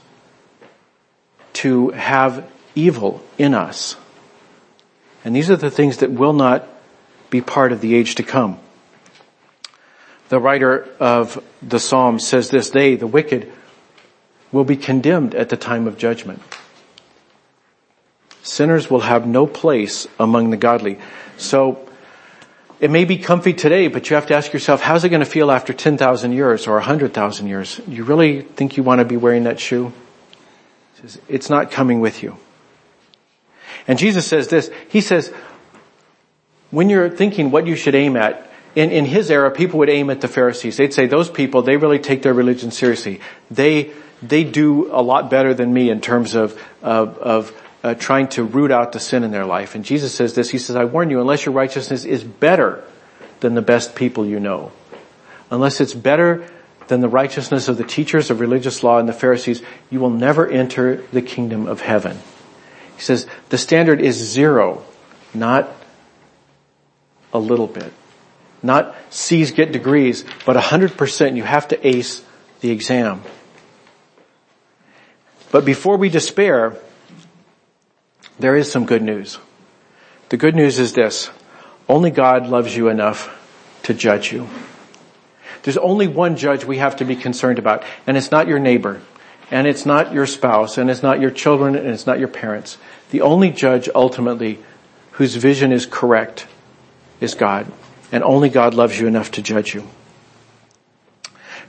to 1.54 1.90
have 1.92 2.50
evil 2.76 3.22
in 3.38 3.54
us. 3.54 3.96
And 5.24 5.36
these 5.36 5.50
are 5.50 5.56
the 5.56 5.72
things 5.72 5.98
that 5.98 6.12
will 6.12 6.34
not 6.34 6.68
be 7.30 7.42
part 7.42 7.72
of 7.72 7.82
the 7.82 7.96
age 7.96 8.16
to 8.16 8.24
come. 8.24 8.60
The 10.30 10.40
writer 10.40 10.88
of 11.00 11.44
the 11.62 11.80
Psalm 11.80 12.20
says 12.20 12.50
this, 12.50 12.70
they, 12.70 12.96
the 12.96 13.08
wicked, 13.08 13.52
will 14.52 14.64
be 14.64 14.78
condemned 14.78 15.36
at 15.36 15.50
the 15.50 15.58
time 15.58 15.88
of 15.88 15.98
judgment. 15.98 16.42
Sinners 18.42 18.90
will 18.90 19.02
have 19.02 19.26
no 19.26 19.48
place 19.48 20.08
among 20.20 20.50
the 20.50 20.58
godly. 20.58 21.00
So, 21.38 21.88
it 22.84 22.92
may 22.92 23.06
be 23.06 23.18
comfy 23.18 23.54
today, 23.54 23.88
but 23.88 24.10
you 24.10 24.18
have 24.18 24.28
to 24.28 24.36
ask 24.36 24.52
yourself, 24.52 24.82
how's 24.82 25.06
it 25.06 25.10
going 25.10 25.22
to 25.22 25.26
feel 25.26 25.52
after 25.52 25.72
10,000 25.72 26.34
years 26.34 26.68
or 26.68 26.74
100,000 26.74 27.48
years? 27.48 27.80
You 27.88 28.04
really 28.04 28.42
think 28.42 28.76
you 28.76 28.84
want 28.84 29.00
to 29.00 29.06
be 29.06 29.16
wearing 29.16 29.46
that 29.46 29.58
shoe? 29.58 29.94
It's 31.30 31.50
not 31.50 31.72
coming 31.72 32.02
with 32.02 32.22
you. 32.22 32.36
And 33.88 33.98
Jesus 33.98 34.28
says 34.28 34.50
this, 34.50 34.70
He 34.90 35.00
says, 35.00 35.32
when 36.72 36.90
you're 36.90 37.10
thinking 37.10 37.52
what 37.52 37.68
you 37.68 37.78
should 37.78 37.96
aim 37.96 38.18
at, 38.18 38.52
in, 38.76 38.92
in 38.92 39.06
his 39.06 39.32
era, 39.32 39.50
people 39.50 39.80
would 39.80 39.90
aim 39.90 40.10
at 40.10 40.20
the 40.20 40.28
Pharisees. 40.28 40.76
They'd 40.76 40.94
say, 40.94 41.06
those 41.06 41.30
people, 41.30 41.62
they 41.62 41.78
really 41.78 42.00
take 42.00 42.22
their 42.22 42.34
religion 42.34 42.70
seriously. 42.70 43.22
They, 43.50 43.92
they 44.22 44.44
do 44.44 44.94
a 44.94 45.02
lot 45.02 45.30
better 45.30 45.54
than 45.54 45.74
me 45.74 45.90
in 45.90 46.02
terms 46.02 46.36
of, 46.36 46.62
of, 46.82 47.18
of 47.20 47.63
uh, 47.84 47.94
trying 47.94 48.30
to 48.30 48.44
root 48.44 48.72
out 48.72 48.94
the 48.94 49.00
sin 49.00 49.24
in 49.24 49.32
their 49.32 49.46
life. 49.46 49.76
And 49.76 49.84
Jesus 49.84 50.16
says 50.16 50.34
this, 50.34 50.50
he 50.50 50.58
says, 50.58 50.76
I 50.76 50.86
warn 50.86 51.10
you, 51.10 51.20
unless 51.20 51.46
your 51.46 51.54
righteousness 51.54 52.06
is 52.06 52.24
better 52.24 52.84
than 53.42 53.56
the 53.56 53.62
best 53.62 53.96
people 53.96 54.26
you 54.26 54.40
know, 54.40 54.72
unless 55.52 55.82
it's 55.82 55.94
better 55.94 56.50
than 56.88 57.02
the 57.02 57.10
righteousness 57.10 57.68
of 57.68 57.78
the 57.78 57.84
teachers 57.84 58.32
of 58.32 58.40
religious 58.40 58.84
law 58.84 59.00
and 59.00 59.08
the 59.08 59.14
Pharisees, 59.14 59.62
you 59.90 60.00
will 60.00 60.10
never 60.10 60.48
enter 60.48 60.98
the 61.12 61.22
kingdom 61.22 61.68
of 61.68 61.82
heaven. 61.82 62.18
He 62.96 63.02
says, 63.02 63.28
the 63.50 63.58
standard 63.58 64.02
is 64.02 64.16
zero, 64.16 64.84
not 65.34 65.70
a 67.34 67.40
little 67.40 67.68
bit. 67.68 67.92
Not 68.62 68.96
C's 69.10 69.52
get 69.52 69.74
degrees, 69.74 70.24
but 70.46 70.56
100% 70.56 71.36
you 71.36 71.44
have 71.44 71.68
to 71.70 71.88
ace 71.88 72.24
the 72.62 72.72
exam. 72.72 73.22
But 75.52 75.66
before 75.66 75.98
we 75.98 76.08
despair, 76.08 76.78
there 78.44 78.58
is 78.58 78.70
some 78.70 78.86
good 78.86 79.02
news. 79.02 79.40
The 80.28 80.36
good 80.36 80.54
news 80.54 80.78
is 80.78 80.92
this. 80.92 81.32
Only 81.88 82.12
God 82.12 82.48
loves 82.48 82.76
you 82.76 82.90
enough 82.90 83.32
to 83.84 83.94
judge 83.94 84.34
you. 84.34 84.50
There's 85.64 85.78
only 85.78 86.08
one 86.08 86.36
judge 86.36 86.66
we 86.66 86.78
have 86.78 86.98
to 86.98 87.06
be 87.06 87.16
concerned 87.16 87.58
about, 87.58 87.86
and 88.06 88.18
it's 88.18 88.32
not 88.32 88.50
your 88.50 88.60
neighbor, 88.60 89.02
and 89.50 89.66
it's 89.66 89.86
not 89.86 90.12
your 90.12 90.28
spouse, 90.28 90.78
and 90.78 90.92
it's 90.92 91.02
not 91.02 91.22
your 91.22 91.32
children, 91.32 91.78
and 91.78 91.88
it's 91.88 92.06
not 92.06 92.20
your 92.20 92.28
parents. 92.28 92.78
The 93.12 93.22
only 93.22 93.50
judge 93.50 93.88
ultimately 93.96 94.60
whose 95.12 95.36
vision 95.36 95.72
is 95.72 95.86
correct 95.86 96.46
is 97.22 97.36
God 97.36 97.72
and 98.14 98.24
only 98.24 98.50
God 98.50 98.76
loves 98.76 99.00
you 99.00 99.08
enough 99.08 99.32
to 99.32 99.42
judge 99.42 99.74
you. 99.74 99.88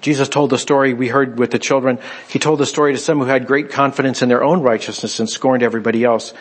Jesus 0.03 0.29
told 0.29 0.51
the 0.51 0.59
story 0.59 0.93
we 0.93 1.09
heard 1.09 1.39
with 1.39 1.51
the 1.51 1.59
children. 1.59 1.99
He 2.29 2.39
told 2.39 2.61
the 2.61 2.67
story 2.67 2.93
to 2.93 2.99
some 2.99 3.19
who 3.19 3.25
had 3.25 3.47
great 3.47 3.71
confidence 3.71 4.21
in 4.21 4.29
their 4.29 4.45
own 4.45 4.61
righteousness 4.61 5.19
and 5.21 5.31
scorned 5.31 5.63
everybody 5.63 6.05
else. 6.05 6.35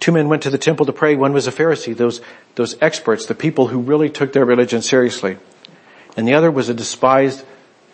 Two 0.00 0.12
men 0.12 0.28
went 0.28 0.42
to 0.42 0.50
the 0.50 0.58
temple 0.58 0.86
to 0.86 0.92
pray. 0.92 1.16
One 1.16 1.32
was 1.32 1.46
a 1.46 1.52
Pharisee, 1.52 1.96
those, 1.96 2.20
those 2.54 2.76
experts, 2.80 3.26
the 3.26 3.34
people 3.34 3.66
who 3.68 3.80
really 3.80 4.10
took 4.10 4.32
their 4.32 4.44
religion 4.44 4.82
seriously. 4.82 5.38
And 6.16 6.26
the 6.26 6.34
other 6.34 6.50
was 6.50 6.68
a 6.68 6.74
despised 6.74 7.44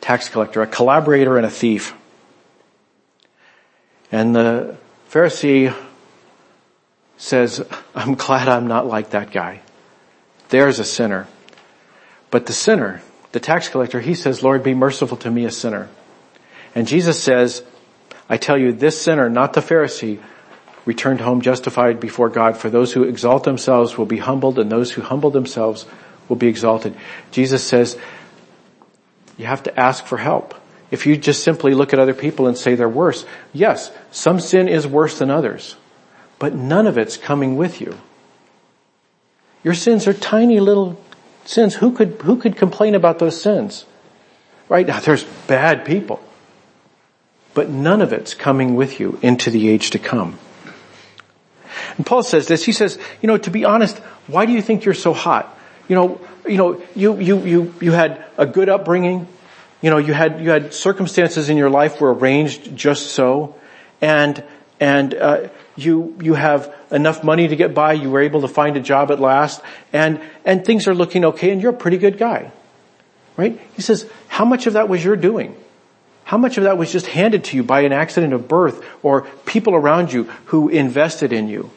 tax 0.01 0.29
collector, 0.29 0.63
a 0.63 0.67
collaborator 0.67 1.37
and 1.37 1.47
a 1.47 1.51
thief. 1.51 1.95
And 4.11 4.35
the 4.35 4.77
Pharisee 5.11 5.75
says, 7.17 7.65
I'm 7.95 8.15
glad 8.15 8.49
I'm 8.49 8.67
not 8.67 8.87
like 8.87 9.11
that 9.11 9.31
guy. 9.31 9.63
There's 10.49 10.79
a 10.79 10.85
sinner. 10.85 11.29
But 12.31 12.47
the 12.47 12.53
sinner, 12.53 13.03
the 13.33 13.41
tax 13.41 13.69
collector, 13.69 14.01
he 14.01 14.15
says, 14.15 14.43
Lord, 14.43 14.63
be 14.63 14.75
merciful 14.75 15.17
to 15.19 15.31
me, 15.31 15.45
a 15.45 15.51
sinner. 15.51 15.89
And 16.75 16.87
Jesus 16.87 17.23
says, 17.23 17.63
I 18.29 18.39
tell 18.39 18.59
you, 18.59 18.73
this 18.73 19.01
sinner, 19.01 19.29
not 19.29 19.53
the 19.53 19.61
Pharisee, 19.61 20.21
returned 20.85 21.21
home 21.21 21.41
justified 21.41 22.01
before 22.01 22.29
God. 22.29 22.57
For 22.57 22.71
those 22.71 22.93
who 22.93 23.05
exalt 23.05 23.45
themselves 23.45 23.97
will 23.97 24.07
be 24.07 24.19
humbled, 24.19 24.59
and 24.59 24.71
those 24.71 24.93
who 24.93 25.03
humble 25.03 25.31
themselves 25.31 25.87
will 26.29 26.37
be 26.37 26.49
exalted. 26.49 26.95
Jesus 27.31 27.65
says, 27.65 27.99
you 29.37 29.47
have 29.47 29.63
to 29.65 29.81
ask 29.81 30.05
for 30.07 30.19
help. 30.19 30.55
If 30.91 31.07
you 31.07 31.17
just 31.17 31.43
simply 31.43 31.75
look 31.75 31.93
at 31.93 31.99
other 31.99 32.15
people 32.15 32.47
and 32.47 32.57
say 32.57 32.75
they're 32.75 32.89
worse, 32.89 33.25
yes, 33.53 33.91
some 34.11 34.41
sin 34.41 34.69
is 34.69 34.87
worse 34.87 35.19
than 35.19 35.31
others, 35.31 35.77
but 36.39 36.55
none 36.55 36.87
of 36.87 36.99
it's 36.99 37.17
coming 37.17 37.57
with 37.57 37.81
you. 37.81 37.99
Your 39.65 39.75
sins 39.75 40.07
are 40.07 40.13
tiny 40.13 40.61
little 40.61 41.01
sins, 41.45 41.77
who 41.77 41.93
could, 41.93 42.21
who 42.23 42.37
could 42.37 42.57
complain 42.57 42.95
about 42.95 43.19
those 43.19 43.41
sins? 43.41 43.87
Right 44.69 44.87
now, 44.87 45.01
there's 45.01 45.25
bad 45.25 45.85
people. 45.85 46.23
But 47.55 47.69
none 47.69 48.01
of 48.01 48.13
it's 48.13 48.35
coming 48.35 48.75
with 48.75 49.01
you 49.01 49.19
into 49.23 49.51
the 49.51 49.69
age 49.69 49.91
to 49.91 49.99
come. 49.99 50.39
And 51.97 52.07
Paul 52.07 52.23
says 52.23 52.47
this, 52.47 52.65
he 52.65 52.73
says, 52.73 52.99
you 53.21 53.27
know, 53.27 53.39
to 53.39 53.51
be 53.51 53.65
honest, 53.65 53.99
why 54.27 54.47
do 54.47 54.53
you 54.53 54.63
think 54.63 54.85
you're 54.85 54.95
so 54.95 55.13
hot? 55.13 55.59
You 55.89 55.97
know, 55.97 56.21
you 56.47 56.57
know, 56.57 56.83
you, 56.95 57.19
you, 57.21 57.45
you, 57.45 57.75
you 57.81 57.93
had 57.93 58.25
a 58.39 58.47
good 58.47 58.69
upbringing, 58.69 59.27
you 59.81 59.91
know, 59.91 59.99
you 59.99 60.13
had, 60.13 60.41
you 60.41 60.51
had 60.51 60.73
circumstances 60.73 61.49
in 61.49 61.57
your 61.57 61.71
life 61.71 62.01
were 62.01 62.13
arranged 62.13 62.77
just 62.77 63.13
so, 63.13 63.55
and, 64.01 64.43
and, 64.81 65.15
uh, 65.15 65.49
you, 65.77 66.17
you 66.21 66.35
have 66.35 66.75
enough 66.91 67.25
money 67.25 67.49
to 67.49 67.57
get 67.57 67.75
by, 67.75 67.95
you 67.95 68.11
were 68.11 68.21
able 68.21 68.43
to 68.43 68.49
find 68.49 68.77
a 68.77 68.81
job 68.81 69.11
at 69.11 69.21
last, 69.21 69.61
and, 69.93 70.21
and 70.45 70.65
things 70.65 70.87
are 70.87 70.95
looking 70.95 71.25
okay, 71.25 71.51
and 71.51 71.63
you're 71.63 71.73
a 71.73 71.77
pretty 71.77 71.99
good 71.99 72.19
guy. 72.19 72.53
Right? 73.37 73.59
He 73.75 73.83
says, 73.83 74.07
how 74.29 74.45
much 74.45 74.67
of 74.67 74.75
that 74.75 74.89
was 74.89 75.03
your 75.05 75.17
doing? 75.17 75.57
How 76.25 76.39
much 76.39 76.59
of 76.59 76.65
that 76.65 76.79
was 76.79 76.93
just 76.93 77.07
handed 77.07 77.45
to 77.45 77.57
you 77.57 77.63
by 77.63 77.81
an 77.81 77.93
accident 77.93 78.33
of 78.33 78.47
birth 78.47 78.85
or 79.03 79.23
people 79.45 79.75
around 79.75 80.13
you 80.13 80.25
who 80.47 80.69
invested 80.69 81.33
in 81.33 81.49
you? 81.49 81.71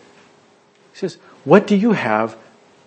He 0.96 1.00
says, 1.00 1.18
what 1.44 1.68
do 1.68 1.76
you 1.76 1.92
have 1.92 2.38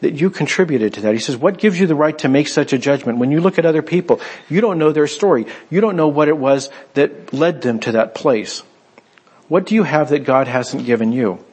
that 0.01 0.15
you 0.15 0.31
contributed 0.31 0.95
to 0.95 1.03
that? 1.03 1.13
He 1.13 1.21
says, 1.21 1.37
what 1.37 1.59
gives 1.59 1.79
you 1.79 1.87
the 1.87 1.95
right 1.95 2.17
to 2.21 2.29
make 2.29 2.49
such 2.49 2.73
a 2.73 2.79
judgment? 2.79 3.19
When 3.19 3.31
you 3.31 3.43
look 3.43 3.59
at 3.59 3.67
other 3.67 3.83
people, 3.83 4.23
you 4.49 4.63
don't 4.63 4.79
know 4.79 4.93
their 4.93 5.07
story. 5.07 5.45
You 5.69 5.83
don't 5.83 5.95
know 5.95 6.09
what 6.09 6.29
it 6.29 6.39
was 6.39 6.71
that 6.95 7.35
led 7.35 7.61
them 7.61 7.81
to 7.81 7.93
that 7.93 8.15
place. 8.15 8.63
What 9.49 9.67
do 9.67 9.75
you 9.75 9.83
have 9.83 10.09
that 10.09 10.21
God 10.21 10.49
hasn't 10.49 10.87
given 10.87 11.13
you? 11.13 11.45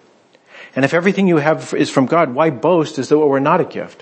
And 0.78 0.86
if 0.86 0.94
everything 0.94 1.28
you 1.28 1.38
have 1.38 1.74
is 1.74 1.90
from 1.90 2.06
God, 2.06 2.34
why 2.34 2.52
boast 2.52 3.00
as 3.00 3.10
though 3.10 3.24
it 3.24 3.28
were 3.28 3.42
not 3.42 3.60
a 3.60 3.66
gift? 3.66 4.02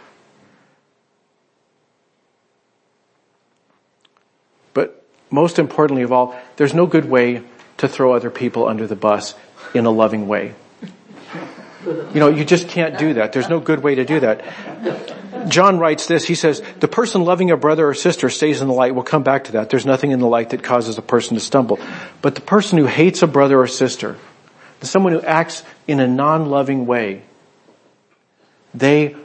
But 4.75 5.03
most 5.31 5.57
importantly 5.57 6.03
of 6.03 6.11
all, 6.11 6.39
there's 6.57 6.75
no 6.75 6.85
good 6.85 7.05
way 7.05 7.41
to 7.77 7.87
throw 7.87 8.13
other 8.13 8.29
people 8.29 8.67
under 8.67 8.85
the 8.85 8.95
bus 8.95 9.33
in 9.73 9.87
a 9.87 9.91
loving 9.91 10.27
way. 10.27 10.53
You 11.85 12.19
know, 12.19 12.29
you 12.29 12.45
just 12.45 12.69
can't 12.69 12.97
do 12.97 13.15
that. 13.15 13.33
There's 13.33 13.49
no 13.49 13.59
good 13.59 13.83
way 13.83 13.95
to 13.95 14.05
do 14.05 14.19
that. 14.21 15.49
John 15.49 15.77
writes 15.79 16.07
this, 16.07 16.25
he 16.25 16.35
says, 16.35 16.61
the 16.79 16.87
person 16.87 17.23
loving 17.25 17.51
a 17.51 17.57
brother 17.57 17.87
or 17.87 17.93
sister 17.93 18.29
stays 18.29 18.61
in 18.61 18.67
the 18.67 18.73
light. 18.73 18.95
We'll 18.95 19.03
come 19.03 19.23
back 19.23 19.45
to 19.45 19.53
that. 19.53 19.69
There's 19.69 19.85
nothing 19.85 20.11
in 20.11 20.19
the 20.19 20.27
light 20.27 20.51
that 20.51 20.63
causes 20.63 20.97
a 20.97 21.01
person 21.01 21.35
to 21.35 21.41
stumble. 21.41 21.79
But 22.21 22.35
the 22.35 22.41
person 22.41 22.77
who 22.77 22.85
hates 22.85 23.21
a 23.21 23.27
brother 23.27 23.59
or 23.59 23.67
sister, 23.67 24.17
the 24.79 24.85
someone 24.85 25.13
who 25.13 25.21
acts 25.21 25.63
in 25.87 25.99
a 25.99 26.07
non-loving 26.07 26.85
way, 26.85 27.23
they 28.73 29.15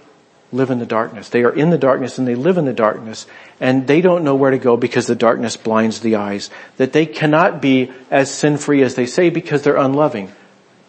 live 0.51 0.71
in 0.71 0.79
the 0.79 0.87
darkness. 0.87 1.29
They 1.29 1.44
are 1.44 1.53
in 1.53 1.71
the 1.71 1.79
darkness 1.79 2.18
and 2.18 2.27
they 2.27 2.35
live 2.35 2.59
in 2.59 2.64
the 2.64 2.73
darkness 2.73 3.27
and 3.61 3.87
they 3.87 4.01
don't 4.01 4.25
know 4.25 4.35
where 4.35 4.51
to 4.51 4.59
go 4.59 4.77
because 4.77 5.07
the 5.07 5.14
darkness 5.14 5.57
blinds 5.57 6.01
the 6.01 6.16
eyes. 6.16 6.51
That 6.79 6.92
they 6.92 7.07
cannot 7.07 7.61
be 7.61 7.92
as 8.11 8.33
sin 8.33 8.57
free 8.57 8.83
as 8.83 8.94
they 8.94 9.07
say 9.07 9.31
because 9.31 9.62
they're 9.62 9.77
unloving. 9.77 10.33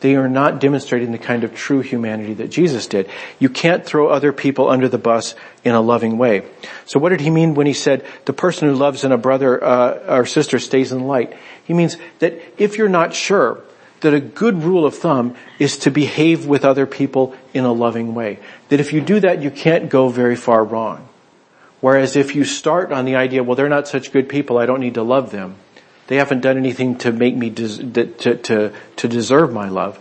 They 0.01 0.15
are 0.15 0.29
not 0.29 0.61
demonstrating 0.61 1.11
the 1.11 1.17
kind 1.17 1.43
of 1.43 1.53
true 1.53 1.81
humanity 1.81 2.33
that 2.35 2.49
Jesus 2.49 2.87
did. 2.87 3.09
You 3.37 3.49
can't 3.49 3.85
throw 3.85 4.07
other 4.07 4.31
people 4.31 4.69
under 4.69 4.87
the 4.87 4.97
bus 4.97 5.35
in 5.63 5.75
a 5.75 5.81
loving 5.81 6.17
way. 6.17 6.43
So 6.85 6.99
what 6.99 7.09
did 7.09 7.21
he 7.21 7.29
mean 7.29 7.53
when 7.53 7.67
he 7.67 7.73
said 7.73 8.05
the 8.25 8.33
person 8.33 8.69
who 8.69 8.75
loves 8.75 9.03
in 9.03 9.11
a 9.11 9.17
brother 9.17 9.61
uh, 9.61 10.17
or 10.17 10.25
sister 10.25 10.57
stays 10.59 10.91
in 10.91 10.99
the 10.99 11.05
light? 11.05 11.35
He 11.65 11.73
means 11.73 11.97
that 12.19 12.39
if 12.57 12.77
you're 12.77 12.87
not 12.89 13.13
sure 13.13 13.61
that 14.01 14.13
a 14.13 14.19
good 14.19 14.63
rule 14.63 14.85
of 14.85 14.95
thumb 14.95 15.35
is 15.57 15.77
to 15.77 15.91
behave 15.91 16.45
with 16.45 16.63
other 16.63 16.85
people 16.85 17.35
in 17.53 17.65
a 17.65 17.71
loving 17.71 18.15
way. 18.15 18.39
That 18.69 18.79
if 18.79 18.93
you 18.93 19.01
do 19.01 19.19
that, 19.19 19.41
you 19.41 19.51
can't 19.51 19.89
go 19.89 20.09
very 20.09 20.35
far 20.35 20.63
wrong. 20.63 21.07
Whereas 21.81 22.15
if 22.15 22.35
you 22.35 22.43
start 22.43 22.91
on 22.91 23.05
the 23.05 23.15
idea, 23.15 23.43
well, 23.43 23.55
they're 23.55 23.69
not 23.69 23.87
such 23.87 24.11
good 24.11 24.27
people, 24.27 24.57
I 24.57 24.65
don't 24.65 24.81
need 24.81 24.95
to 24.95 25.03
love 25.03 25.31
them. 25.31 25.55
They 26.09 26.15
haven't 26.15 26.41
done 26.41 26.57
anything 26.57 26.97
to 26.99 27.11
make 27.11 27.35
me, 27.35 27.51
des- 27.51 27.83
to, 28.07 28.35
to, 28.35 28.73
to 28.95 29.07
deserve 29.07 29.53
my 29.53 29.69
love. 29.69 29.99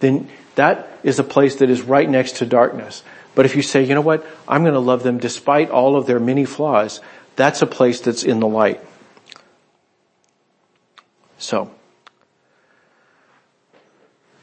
Then 0.00 0.28
that 0.56 0.98
is 1.04 1.20
a 1.20 1.22
place 1.22 1.54
that 1.56 1.70
is 1.70 1.80
right 1.80 2.10
next 2.10 2.38
to 2.38 2.46
darkness. 2.46 3.04
But 3.36 3.46
if 3.46 3.54
you 3.54 3.62
say, 3.62 3.84
you 3.84 3.94
know 3.94 4.00
what, 4.00 4.26
I'm 4.48 4.62
going 4.62 4.74
to 4.74 4.80
love 4.80 5.04
them 5.04 5.18
despite 5.18 5.70
all 5.70 5.96
of 5.96 6.06
their 6.06 6.18
many 6.18 6.44
flaws, 6.44 7.00
that's 7.36 7.62
a 7.62 7.66
place 7.66 8.00
that's 8.00 8.24
in 8.24 8.40
the 8.40 8.48
light. 8.48 8.80
So, 11.38 11.70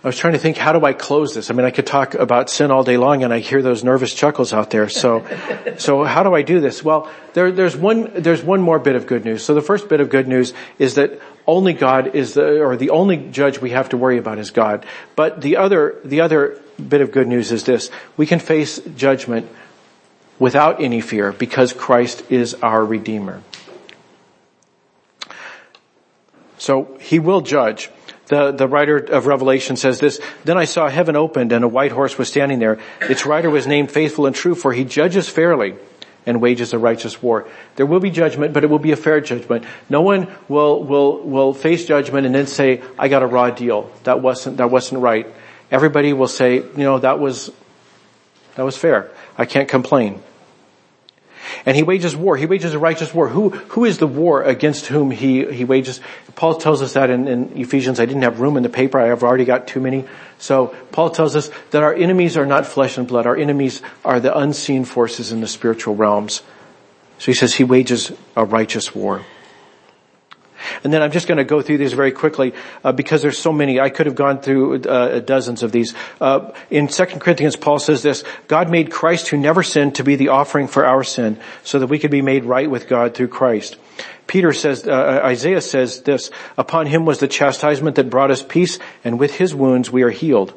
I 0.03 0.07
was 0.07 0.17
trying 0.17 0.33
to 0.33 0.39
think, 0.39 0.57
how 0.57 0.73
do 0.73 0.83
I 0.83 0.93
close 0.93 1.35
this? 1.35 1.51
I 1.51 1.53
mean, 1.53 1.65
I 1.65 1.69
could 1.69 1.85
talk 1.85 2.15
about 2.15 2.49
sin 2.49 2.71
all 2.71 2.83
day 2.83 2.97
long 2.97 3.23
and 3.23 3.31
I 3.31 3.37
hear 3.37 3.61
those 3.61 3.83
nervous 3.83 4.15
chuckles 4.15 4.51
out 4.51 4.71
there. 4.71 4.89
So, 4.89 5.23
so 5.77 6.03
how 6.03 6.23
do 6.23 6.33
I 6.33 6.41
do 6.41 6.59
this? 6.59 6.83
Well, 6.83 7.11
there, 7.33 7.51
there's 7.51 7.77
one, 7.77 8.09
there's 8.15 8.41
one 8.41 8.61
more 8.61 8.79
bit 8.79 8.95
of 8.95 9.05
good 9.05 9.25
news. 9.25 9.43
So 9.43 9.53
the 9.53 9.61
first 9.61 9.89
bit 9.89 10.01
of 10.01 10.09
good 10.09 10.27
news 10.27 10.55
is 10.79 10.95
that 10.95 11.21
only 11.45 11.73
God 11.73 12.15
is 12.15 12.33
the, 12.33 12.63
or 12.63 12.77
the 12.77 12.89
only 12.89 13.17
judge 13.17 13.61
we 13.61 13.71
have 13.71 13.89
to 13.89 13.97
worry 13.97 14.17
about 14.17 14.39
is 14.39 14.49
God. 14.49 14.87
But 15.15 15.41
the 15.41 15.57
other, 15.57 15.99
the 16.03 16.21
other 16.21 16.59
bit 16.77 17.01
of 17.01 17.11
good 17.11 17.27
news 17.27 17.51
is 17.51 17.63
this. 17.63 17.91
We 18.17 18.25
can 18.25 18.39
face 18.39 18.79
judgment 18.79 19.47
without 20.39 20.81
any 20.81 21.01
fear 21.01 21.31
because 21.31 21.73
Christ 21.73 22.23
is 22.31 22.55
our 22.55 22.83
Redeemer. 22.83 23.43
So 26.57 26.97
He 26.99 27.19
will 27.19 27.41
judge. 27.41 27.91
The, 28.31 28.53
the 28.53 28.65
writer 28.65 28.95
of 28.95 29.27
Revelation 29.27 29.75
says 29.75 29.99
this, 29.99 30.21
Then 30.45 30.57
I 30.57 30.63
saw 30.63 30.87
heaven 30.87 31.17
opened 31.17 31.51
and 31.51 31.65
a 31.65 31.67
white 31.67 31.91
horse 31.91 32.17
was 32.17 32.29
standing 32.29 32.59
there. 32.59 32.79
Its 33.01 33.25
rider 33.25 33.49
was 33.49 33.67
named 33.67 33.91
faithful 33.91 34.25
and 34.25 34.33
true 34.33 34.55
for 34.55 34.71
he 34.71 34.85
judges 34.85 35.27
fairly 35.27 35.75
and 36.25 36.39
wages 36.39 36.71
a 36.71 36.79
righteous 36.79 37.21
war. 37.21 37.45
There 37.75 37.85
will 37.85 37.99
be 37.99 38.09
judgment, 38.09 38.53
but 38.53 38.63
it 38.63 38.69
will 38.69 38.79
be 38.79 38.93
a 38.93 38.95
fair 38.95 39.19
judgment. 39.19 39.65
No 39.89 40.01
one 40.01 40.33
will, 40.47 40.81
will, 40.81 41.19
will 41.19 41.53
face 41.53 41.85
judgment 41.85 42.25
and 42.25 42.33
then 42.33 42.47
say, 42.47 42.81
I 42.97 43.09
got 43.09 43.21
a 43.21 43.27
raw 43.27 43.49
deal. 43.49 43.91
That 44.05 44.21
wasn't, 44.21 44.57
that 44.57 44.71
wasn't 44.71 45.01
right. 45.01 45.27
Everybody 45.69 46.13
will 46.13 46.29
say, 46.29 46.55
you 46.55 46.71
know, 46.77 46.99
that 46.99 47.19
was, 47.19 47.51
that 48.55 48.63
was 48.63 48.77
fair. 48.77 49.11
I 49.37 49.43
can't 49.43 49.67
complain. 49.67 50.23
And 51.65 51.75
he 51.75 51.83
wages 51.83 52.15
war. 52.15 52.37
He 52.37 52.45
wages 52.45 52.73
a 52.73 52.79
righteous 52.79 53.13
war. 53.13 53.27
Who, 53.27 53.49
who 53.49 53.85
is 53.85 53.97
the 53.97 54.07
war 54.07 54.43
against 54.43 54.87
whom 54.87 55.11
he, 55.11 55.45
he 55.51 55.65
wages? 55.65 55.99
Paul 56.35 56.55
tells 56.55 56.81
us 56.81 56.93
that 56.93 57.09
in, 57.09 57.27
in 57.27 57.57
Ephesians. 57.57 57.99
I 57.99 58.05
didn't 58.05 58.23
have 58.23 58.39
room 58.39 58.57
in 58.57 58.63
the 58.63 58.69
paper. 58.69 58.99
I 58.99 59.07
have 59.07 59.23
already 59.23 59.45
got 59.45 59.67
too 59.67 59.79
many. 59.79 60.05
So 60.39 60.75
Paul 60.91 61.09
tells 61.09 61.35
us 61.35 61.49
that 61.71 61.83
our 61.83 61.93
enemies 61.93 62.37
are 62.37 62.45
not 62.45 62.65
flesh 62.65 62.97
and 62.97 63.07
blood. 63.07 63.25
Our 63.25 63.37
enemies 63.37 63.81
are 64.03 64.19
the 64.19 64.37
unseen 64.37 64.85
forces 64.85 65.31
in 65.31 65.41
the 65.41 65.47
spiritual 65.47 65.95
realms. 65.95 66.41
So 67.19 67.25
he 67.27 67.33
says 67.33 67.53
he 67.53 67.63
wages 67.63 68.11
a 68.35 68.43
righteous 68.43 68.95
war. 68.95 69.23
And 70.83 70.93
then 70.93 71.01
I'm 71.01 71.11
just 71.11 71.27
going 71.27 71.37
to 71.37 71.43
go 71.43 71.61
through 71.61 71.77
these 71.77 71.93
very 71.93 72.11
quickly 72.11 72.53
uh, 72.83 72.91
because 72.91 73.21
there's 73.21 73.37
so 73.37 73.51
many. 73.51 73.79
I 73.79 73.89
could 73.89 74.05
have 74.05 74.15
gone 74.15 74.41
through 74.41 74.81
uh, 74.83 75.19
dozens 75.19 75.63
of 75.63 75.71
these. 75.71 75.93
Uh, 76.19 76.51
in 76.69 76.87
2 76.87 77.05
Corinthians, 77.05 77.55
Paul 77.55 77.79
says 77.79 78.03
this, 78.03 78.23
God 78.47 78.69
made 78.69 78.91
Christ 78.91 79.29
who 79.29 79.37
never 79.37 79.63
sinned 79.63 79.95
to 79.95 80.03
be 80.03 80.15
the 80.15 80.29
offering 80.29 80.67
for 80.67 80.85
our 80.85 81.03
sin 81.03 81.39
so 81.63 81.79
that 81.79 81.87
we 81.87 81.99
could 81.99 82.11
be 82.11 82.21
made 82.21 82.45
right 82.45 82.69
with 82.69 82.87
God 82.87 83.13
through 83.13 83.29
Christ. 83.29 83.77
Peter 84.27 84.53
says, 84.53 84.87
uh, 84.87 84.91
uh, 84.91 85.21
Isaiah 85.25 85.61
says 85.61 86.01
this, 86.03 86.31
upon 86.57 86.85
him 86.85 87.05
was 87.05 87.19
the 87.19 87.27
chastisement 87.27 87.97
that 87.97 88.09
brought 88.09 88.31
us 88.31 88.41
peace 88.41 88.79
and 89.03 89.19
with 89.19 89.35
his 89.35 89.53
wounds 89.53 89.91
we 89.91 90.03
are 90.03 90.09
healed. 90.09 90.53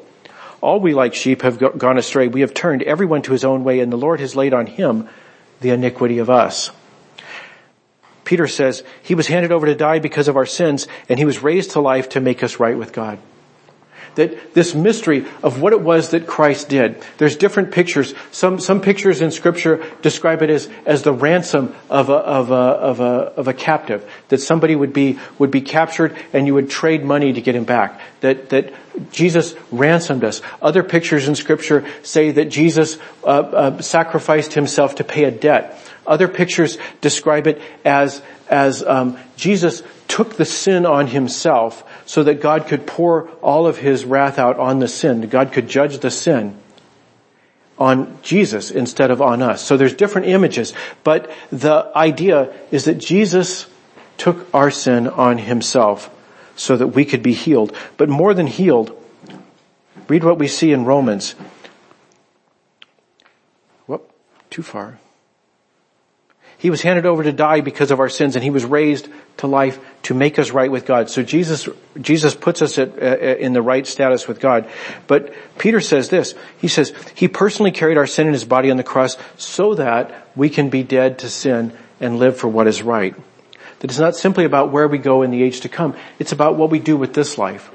All 0.61 0.79
we 0.79 0.93
like 0.93 1.13
sheep 1.13 1.41
have 1.41 1.59
gone 1.77 1.97
astray. 1.97 2.27
We 2.27 2.41
have 2.41 2.53
turned 2.53 2.83
everyone 2.83 3.21
to 3.23 3.33
his 3.33 3.43
own 3.43 3.63
way 3.63 3.81
and 3.81 3.91
the 3.91 3.97
Lord 3.97 4.19
has 4.19 4.35
laid 4.35 4.53
on 4.53 4.65
him 4.65 5.09
the 5.61 5.71
iniquity 5.71 6.19
of 6.19 6.29
us. 6.29 6.71
Peter 8.25 8.47
says, 8.47 8.83
he 9.03 9.15
was 9.15 9.27
handed 9.27 9.51
over 9.51 9.67
to 9.67 9.75
die 9.75 9.99
because 9.99 10.27
of 10.27 10.35
our 10.35 10.45
sins 10.45 10.87
and 11.07 11.17
he 11.17 11.25
was 11.25 11.41
raised 11.41 11.71
to 11.71 11.79
life 11.79 12.09
to 12.09 12.19
make 12.19 12.43
us 12.43 12.59
right 12.59 12.77
with 12.77 12.91
God. 12.91 13.19
That 14.15 14.53
this 14.53 14.73
mystery 14.73 15.25
of 15.43 15.61
what 15.61 15.73
it 15.73 15.81
was 15.81 16.11
that 16.11 16.25
Christ 16.25 16.69
did. 16.69 17.03
There's 17.17 17.35
different 17.35 17.71
pictures. 17.71 18.13
Some, 18.31 18.61
some 18.61 18.79
pictures 18.79 19.19
in 19.19 19.29
scripture 19.29 19.85
describe 20.01 20.41
it 20.41 20.49
as, 20.49 20.69
as 20.85 21.03
the 21.03 21.11
ransom 21.11 21.75
of 21.89 22.09
a, 22.09 22.13
of 22.13 22.49
a, 22.49 22.53
of 22.53 22.99
a, 23.01 23.03
of 23.03 23.47
a 23.49 23.53
captive. 23.53 24.09
That 24.29 24.39
somebody 24.39 24.73
would 24.73 24.93
be, 24.93 25.19
would 25.37 25.51
be 25.51 25.59
captured 25.61 26.17
and 26.31 26.47
you 26.47 26.53
would 26.53 26.69
trade 26.69 27.03
money 27.03 27.33
to 27.33 27.41
get 27.41 27.55
him 27.55 27.65
back. 27.65 27.99
That, 28.21 28.49
that 28.49 28.73
Jesus 29.11 29.53
ransomed 29.69 30.23
us. 30.23 30.41
Other 30.61 30.81
pictures 30.81 31.27
in 31.27 31.35
scripture 31.35 31.85
say 32.01 32.31
that 32.31 32.45
Jesus 32.45 32.97
uh, 33.25 33.27
uh, 33.27 33.81
sacrificed 33.81 34.53
himself 34.53 34.95
to 34.95 35.03
pay 35.03 35.25
a 35.25 35.31
debt 35.31 35.77
other 36.07 36.27
pictures 36.27 36.77
describe 37.01 37.47
it 37.47 37.61
as, 37.83 38.21
as 38.49 38.83
um, 38.83 39.17
Jesus 39.35 39.83
took 40.07 40.37
the 40.37 40.45
sin 40.45 40.85
on 40.85 41.07
himself 41.07 41.83
so 42.05 42.23
that 42.23 42.41
God 42.41 42.67
could 42.67 42.85
pour 42.85 43.29
all 43.41 43.67
of 43.67 43.77
his 43.77 44.05
wrath 44.05 44.39
out 44.39 44.57
on 44.59 44.79
the 44.79 44.87
sin. 44.87 45.27
God 45.27 45.51
could 45.51 45.67
judge 45.67 45.99
the 45.99 46.11
sin 46.11 46.57
on 47.77 48.17
Jesus 48.21 48.71
instead 48.71 49.11
of 49.11 49.21
on 49.21 49.41
us. 49.41 49.61
So 49.63 49.77
there's 49.77 49.93
different 49.93 50.27
images, 50.27 50.73
but 51.03 51.29
the 51.51 51.91
idea 51.95 52.53
is 52.71 52.85
that 52.85 52.97
Jesus 52.97 53.67
took 54.17 54.47
our 54.53 54.71
sin 54.71 55.07
on 55.07 55.37
himself 55.37 56.09
so 56.55 56.77
that 56.77 56.87
we 56.87 57.03
could 57.03 57.21
be 57.21 57.33
healed. 57.33 57.75
But 57.97 58.07
more 58.09 58.33
than 58.33 58.47
healed, 58.47 58.95
read 60.07 60.23
what 60.23 60.39
we 60.39 60.47
see 60.47 60.71
in 60.71 60.85
Romans. 60.85 61.35
Whoop, 63.87 64.09
too 64.49 64.63
far. 64.63 64.99
He 66.57 66.69
was 66.69 66.81
handed 66.81 67.05
over 67.05 67.23
to 67.23 67.31
die 67.31 67.61
because 67.61 67.91
of 67.91 67.99
our 67.99 68.09
sins 68.09 68.35
and 68.35 68.43
he 68.43 68.49
was 68.49 68.63
raised 68.63 69.09
to 69.37 69.47
life 69.47 69.79
to 70.03 70.13
make 70.13 70.39
us 70.39 70.51
right 70.51 70.71
with 70.71 70.85
God. 70.85 71.09
So 71.09 71.21
Jesus, 71.21 71.67
Jesus 71.99 72.33
puts 72.33 72.61
us 72.61 72.77
at, 72.77 73.01
uh, 73.01 73.17
in 73.17 73.53
the 73.53 73.61
right 73.61 73.85
status 73.85 74.27
with 74.27 74.39
God. 74.39 74.67
But 75.07 75.33
Peter 75.57 75.81
says 75.81 76.09
this, 76.09 76.33
he 76.57 76.67
says, 76.67 76.93
he 77.15 77.27
personally 77.27 77.71
carried 77.71 77.97
our 77.97 78.07
sin 78.07 78.27
in 78.27 78.33
his 78.33 78.45
body 78.45 78.71
on 78.71 78.77
the 78.77 78.83
cross 78.83 79.17
so 79.37 79.75
that 79.75 80.27
we 80.35 80.49
can 80.49 80.69
be 80.69 80.83
dead 80.83 81.19
to 81.19 81.29
sin 81.29 81.73
and 81.99 82.19
live 82.19 82.37
for 82.37 82.47
what 82.47 82.67
is 82.67 82.81
right. 82.81 83.15
That 83.79 83.91
it's 83.91 83.99
not 83.99 84.15
simply 84.15 84.45
about 84.45 84.71
where 84.71 84.87
we 84.87 84.97
go 84.97 85.21
in 85.23 85.31
the 85.31 85.43
age 85.43 85.61
to 85.61 85.69
come. 85.69 85.95
It's 86.19 86.31
about 86.31 86.55
what 86.55 86.69
we 86.69 86.79
do 86.79 86.95
with 86.95 87.13
this 87.13 87.37
life. 87.37 87.69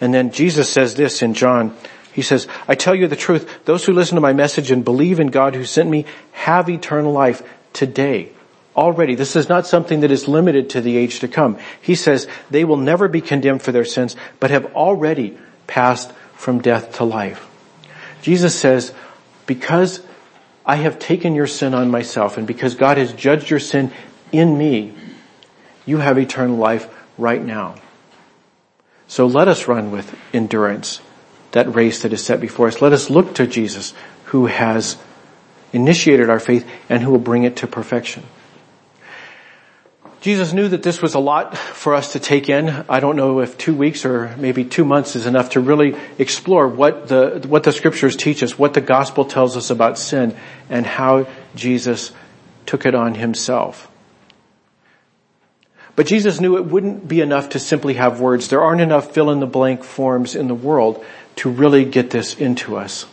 And 0.00 0.12
then 0.12 0.30
Jesus 0.30 0.68
says 0.68 0.94
this 0.94 1.22
in 1.22 1.32
John 1.32 1.74
he 2.16 2.22
says, 2.22 2.48
I 2.66 2.76
tell 2.76 2.94
you 2.94 3.08
the 3.08 3.14
truth, 3.14 3.66
those 3.66 3.84
who 3.84 3.92
listen 3.92 4.14
to 4.14 4.22
my 4.22 4.32
message 4.32 4.70
and 4.70 4.82
believe 4.82 5.20
in 5.20 5.26
God 5.26 5.54
who 5.54 5.66
sent 5.66 5.90
me 5.90 6.06
have 6.32 6.70
eternal 6.70 7.12
life 7.12 7.42
today. 7.76 8.30
Already, 8.74 9.14
this 9.14 9.36
is 9.36 9.48
not 9.48 9.66
something 9.66 10.00
that 10.00 10.10
is 10.10 10.28
limited 10.28 10.70
to 10.70 10.80
the 10.80 10.96
age 10.96 11.20
to 11.20 11.28
come. 11.28 11.58
He 11.80 11.94
says 11.94 12.26
they 12.50 12.64
will 12.64 12.76
never 12.76 13.08
be 13.08 13.20
condemned 13.20 13.62
for 13.62 13.72
their 13.72 13.84
sins, 13.84 14.16
but 14.40 14.50
have 14.50 14.74
already 14.74 15.38
passed 15.66 16.12
from 16.34 16.60
death 16.60 16.96
to 16.96 17.04
life. 17.04 17.48
Jesus 18.20 18.58
says, 18.58 18.92
because 19.46 20.00
I 20.64 20.76
have 20.76 20.98
taken 20.98 21.34
your 21.34 21.46
sin 21.46 21.74
on 21.74 21.90
myself 21.90 22.36
and 22.36 22.46
because 22.46 22.74
God 22.74 22.98
has 22.98 23.12
judged 23.12 23.48
your 23.48 23.60
sin 23.60 23.92
in 24.32 24.58
me, 24.58 24.92
you 25.86 25.98
have 25.98 26.18
eternal 26.18 26.56
life 26.56 26.88
right 27.16 27.42
now. 27.42 27.76
So 29.06 29.26
let 29.26 29.48
us 29.48 29.68
run 29.68 29.90
with 29.92 30.14
endurance 30.34 31.00
that 31.52 31.72
race 31.74 32.02
that 32.02 32.12
is 32.12 32.24
set 32.24 32.40
before 32.40 32.66
us. 32.66 32.82
Let 32.82 32.92
us 32.92 33.08
look 33.08 33.36
to 33.36 33.46
Jesus 33.46 33.94
who 34.24 34.46
has 34.46 34.96
initiated 35.72 36.30
our 36.30 36.40
faith 36.40 36.66
and 36.88 37.02
who 37.02 37.10
will 37.10 37.18
bring 37.18 37.44
it 37.44 37.56
to 37.56 37.66
perfection. 37.66 38.22
Jesus 40.20 40.52
knew 40.52 40.66
that 40.66 40.82
this 40.82 41.00
was 41.00 41.14
a 41.14 41.20
lot 41.20 41.56
for 41.56 41.94
us 41.94 42.14
to 42.14 42.18
take 42.18 42.48
in. 42.48 42.68
I 42.88 42.98
don't 42.98 43.14
know 43.14 43.40
if 43.40 43.56
two 43.58 43.76
weeks 43.76 44.04
or 44.04 44.34
maybe 44.38 44.64
two 44.64 44.84
months 44.84 45.14
is 45.14 45.24
enough 45.24 45.50
to 45.50 45.60
really 45.60 45.94
explore 46.18 46.66
what 46.66 47.06
the, 47.06 47.44
what 47.46 47.62
the 47.62 47.72
scriptures 47.72 48.16
teach 48.16 48.42
us, 48.42 48.58
what 48.58 48.74
the 48.74 48.80
gospel 48.80 49.24
tells 49.24 49.56
us 49.56 49.70
about 49.70 49.98
sin, 49.98 50.36
and 50.68 50.84
how 50.84 51.28
Jesus 51.54 52.10
took 52.64 52.86
it 52.86 52.94
on 52.94 53.14
himself. 53.14 53.88
But 55.94 56.06
Jesus 56.06 56.40
knew 56.40 56.56
it 56.56 56.66
wouldn't 56.66 57.06
be 57.06 57.20
enough 57.20 57.50
to 57.50 57.58
simply 57.58 57.94
have 57.94 58.20
words. 58.20 58.48
There 58.48 58.62
aren't 58.62 58.80
enough 58.80 59.14
fill 59.14 59.30
in 59.30 59.38
the 59.38 59.46
blank 59.46 59.84
forms 59.84 60.34
in 60.34 60.48
the 60.48 60.54
world 60.54 61.04
to 61.36 61.50
really 61.50 61.84
get 61.84 62.10
this 62.10 62.34
into 62.34 62.76
us. 62.76 63.06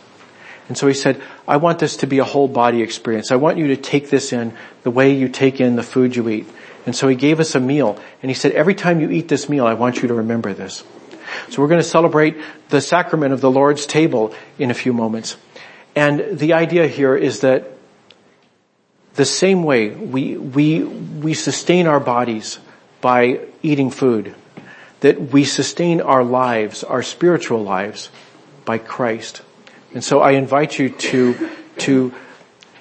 And 0.68 0.78
so 0.78 0.86
he 0.86 0.94
said, 0.94 1.20
I 1.46 1.58
want 1.58 1.78
this 1.78 1.98
to 1.98 2.06
be 2.06 2.18
a 2.18 2.24
whole 2.24 2.48
body 2.48 2.82
experience. 2.82 3.30
I 3.30 3.36
want 3.36 3.58
you 3.58 3.68
to 3.68 3.76
take 3.76 4.08
this 4.08 4.32
in 4.32 4.56
the 4.82 4.90
way 4.90 5.12
you 5.12 5.28
take 5.28 5.60
in 5.60 5.76
the 5.76 5.82
food 5.82 6.16
you 6.16 6.28
eat. 6.28 6.46
And 6.86 6.94
so 6.96 7.08
he 7.08 7.16
gave 7.16 7.40
us 7.40 7.54
a 7.54 7.60
meal 7.60 7.98
and 8.22 8.30
he 8.30 8.34
said, 8.34 8.52
every 8.52 8.74
time 8.74 9.00
you 9.00 9.10
eat 9.10 9.28
this 9.28 9.48
meal, 9.48 9.66
I 9.66 9.74
want 9.74 10.02
you 10.02 10.08
to 10.08 10.14
remember 10.14 10.54
this. 10.54 10.84
So 11.50 11.62
we're 11.62 11.68
going 11.68 11.80
to 11.80 11.88
celebrate 11.88 12.36
the 12.68 12.80
sacrament 12.80 13.32
of 13.32 13.40
the 13.40 13.50
Lord's 13.50 13.86
table 13.86 14.34
in 14.58 14.70
a 14.70 14.74
few 14.74 14.92
moments. 14.92 15.36
And 15.96 16.38
the 16.38 16.54
idea 16.54 16.86
here 16.86 17.16
is 17.16 17.40
that 17.40 17.70
the 19.14 19.24
same 19.24 19.62
way 19.62 19.90
we, 19.90 20.36
we, 20.36 20.82
we 20.82 21.34
sustain 21.34 21.86
our 21.86 22.00
bodies 22.00 22.58
by 23.00 23.40
eating 23.62 23.90
food, 23.90 24.34
that 25.00 25.32
we 25.32 25.44
sustain 25.44 26.00
our 26.00 26.24
lives, 26.24 26.82
our 26.84 27.02
spiritual 27.02 27.62
lives 27.62 28.10
by 28.64 28.78
Christ. 28.78 29.42
And 29.94 30.02
so 30.02 30.20
I 30.20 30.32
invite 30.32 30.78
you 30.78 30.90
to, 30.90 31.50
to 31.78 32.12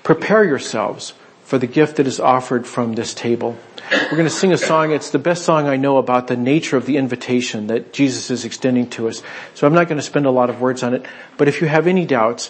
prepare 0.01 0.43
yourselves 0.43 1.13
for 1.43 1.57
the 1.59 1.67
gift 1.67 1.97
that 1.97 2.07
is 2.07 2.19
offered 2.19 2.65
from 2.65 2.93
this 2.93 3.13
table. 3.13 3.55
We're 3.91 4.17
going 4.17 4.23
to 4.23 4.29
sing 4.29 4.51
a 4.51 4.57
song. 4.57 4.91
It's 4.91 5.11
the 5.11 5.19
best 5.19 5.45
song 5.45 5.67
I 5.67 5.77
know 5.77 5.97
about 5.97 6.27
the 6.27 6.35
nature 6.35 6.75
of 6.77 6.87
the 6.87 6.97
invitation 6.97 7.67
that 7.67 7.93
Jesus 7.93 8.31
is 8.31 8.45
extending 8.45 8.89
to 8.91 9.07
us. 9.07 9.21
So 9.53 9.67
I'm 9.67 9.73
not 9.73 9.87
going 9.87 9.99
to 9.99 10.03
spend 10.03 10.25
a 10.25 10.31
lot 10.31 10.49
of 10.49 10.59
words 10.59 10.81
on 10.81 10.95
it. 10.95 11.05
But 11.37 11.47
if 11.47 11.61
you 11.61 11.67
have 11.67 11.85
any 11.85 12.05
doubts, 12.05 12.49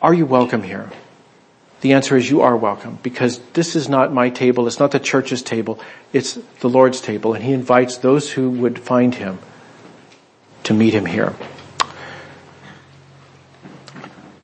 are 0.00 0.14
you 0.14 0.24
welcome 0.24 0.62
here? 0.62 0.90
The 1.82 1.92
answer 1.92 2.16
is 2.16 2.30
you 2.30 2.40
are 2.40 2.56
welcome 2.56 2.98
because 3.02 3.40
this 3.52 3.76
is 3.76 3.90
not 3.90 4.10
my 4.10 4.30
table. 4.30 4.66
It's 4.66 4.78
not 4.78 4.92
the 4.92 4.98
church's 4.98 5.42
table. 5.42 5.78
It's 6.14 6.38
the 6.60 6.70
Lord's 6.70 7.02
table 7.02 7.34
and 7.34 7.44
he 7.44 7.52
invites 7.52 7.98
those 7.98 8.32
who 8.32 8.48
would 8.48 8.78
find 8.78 9.14
him 9.14 9.38
to 10.62 10.72
meet 10.72 10.94
him 10.94 11.04
here. 11.04 11.34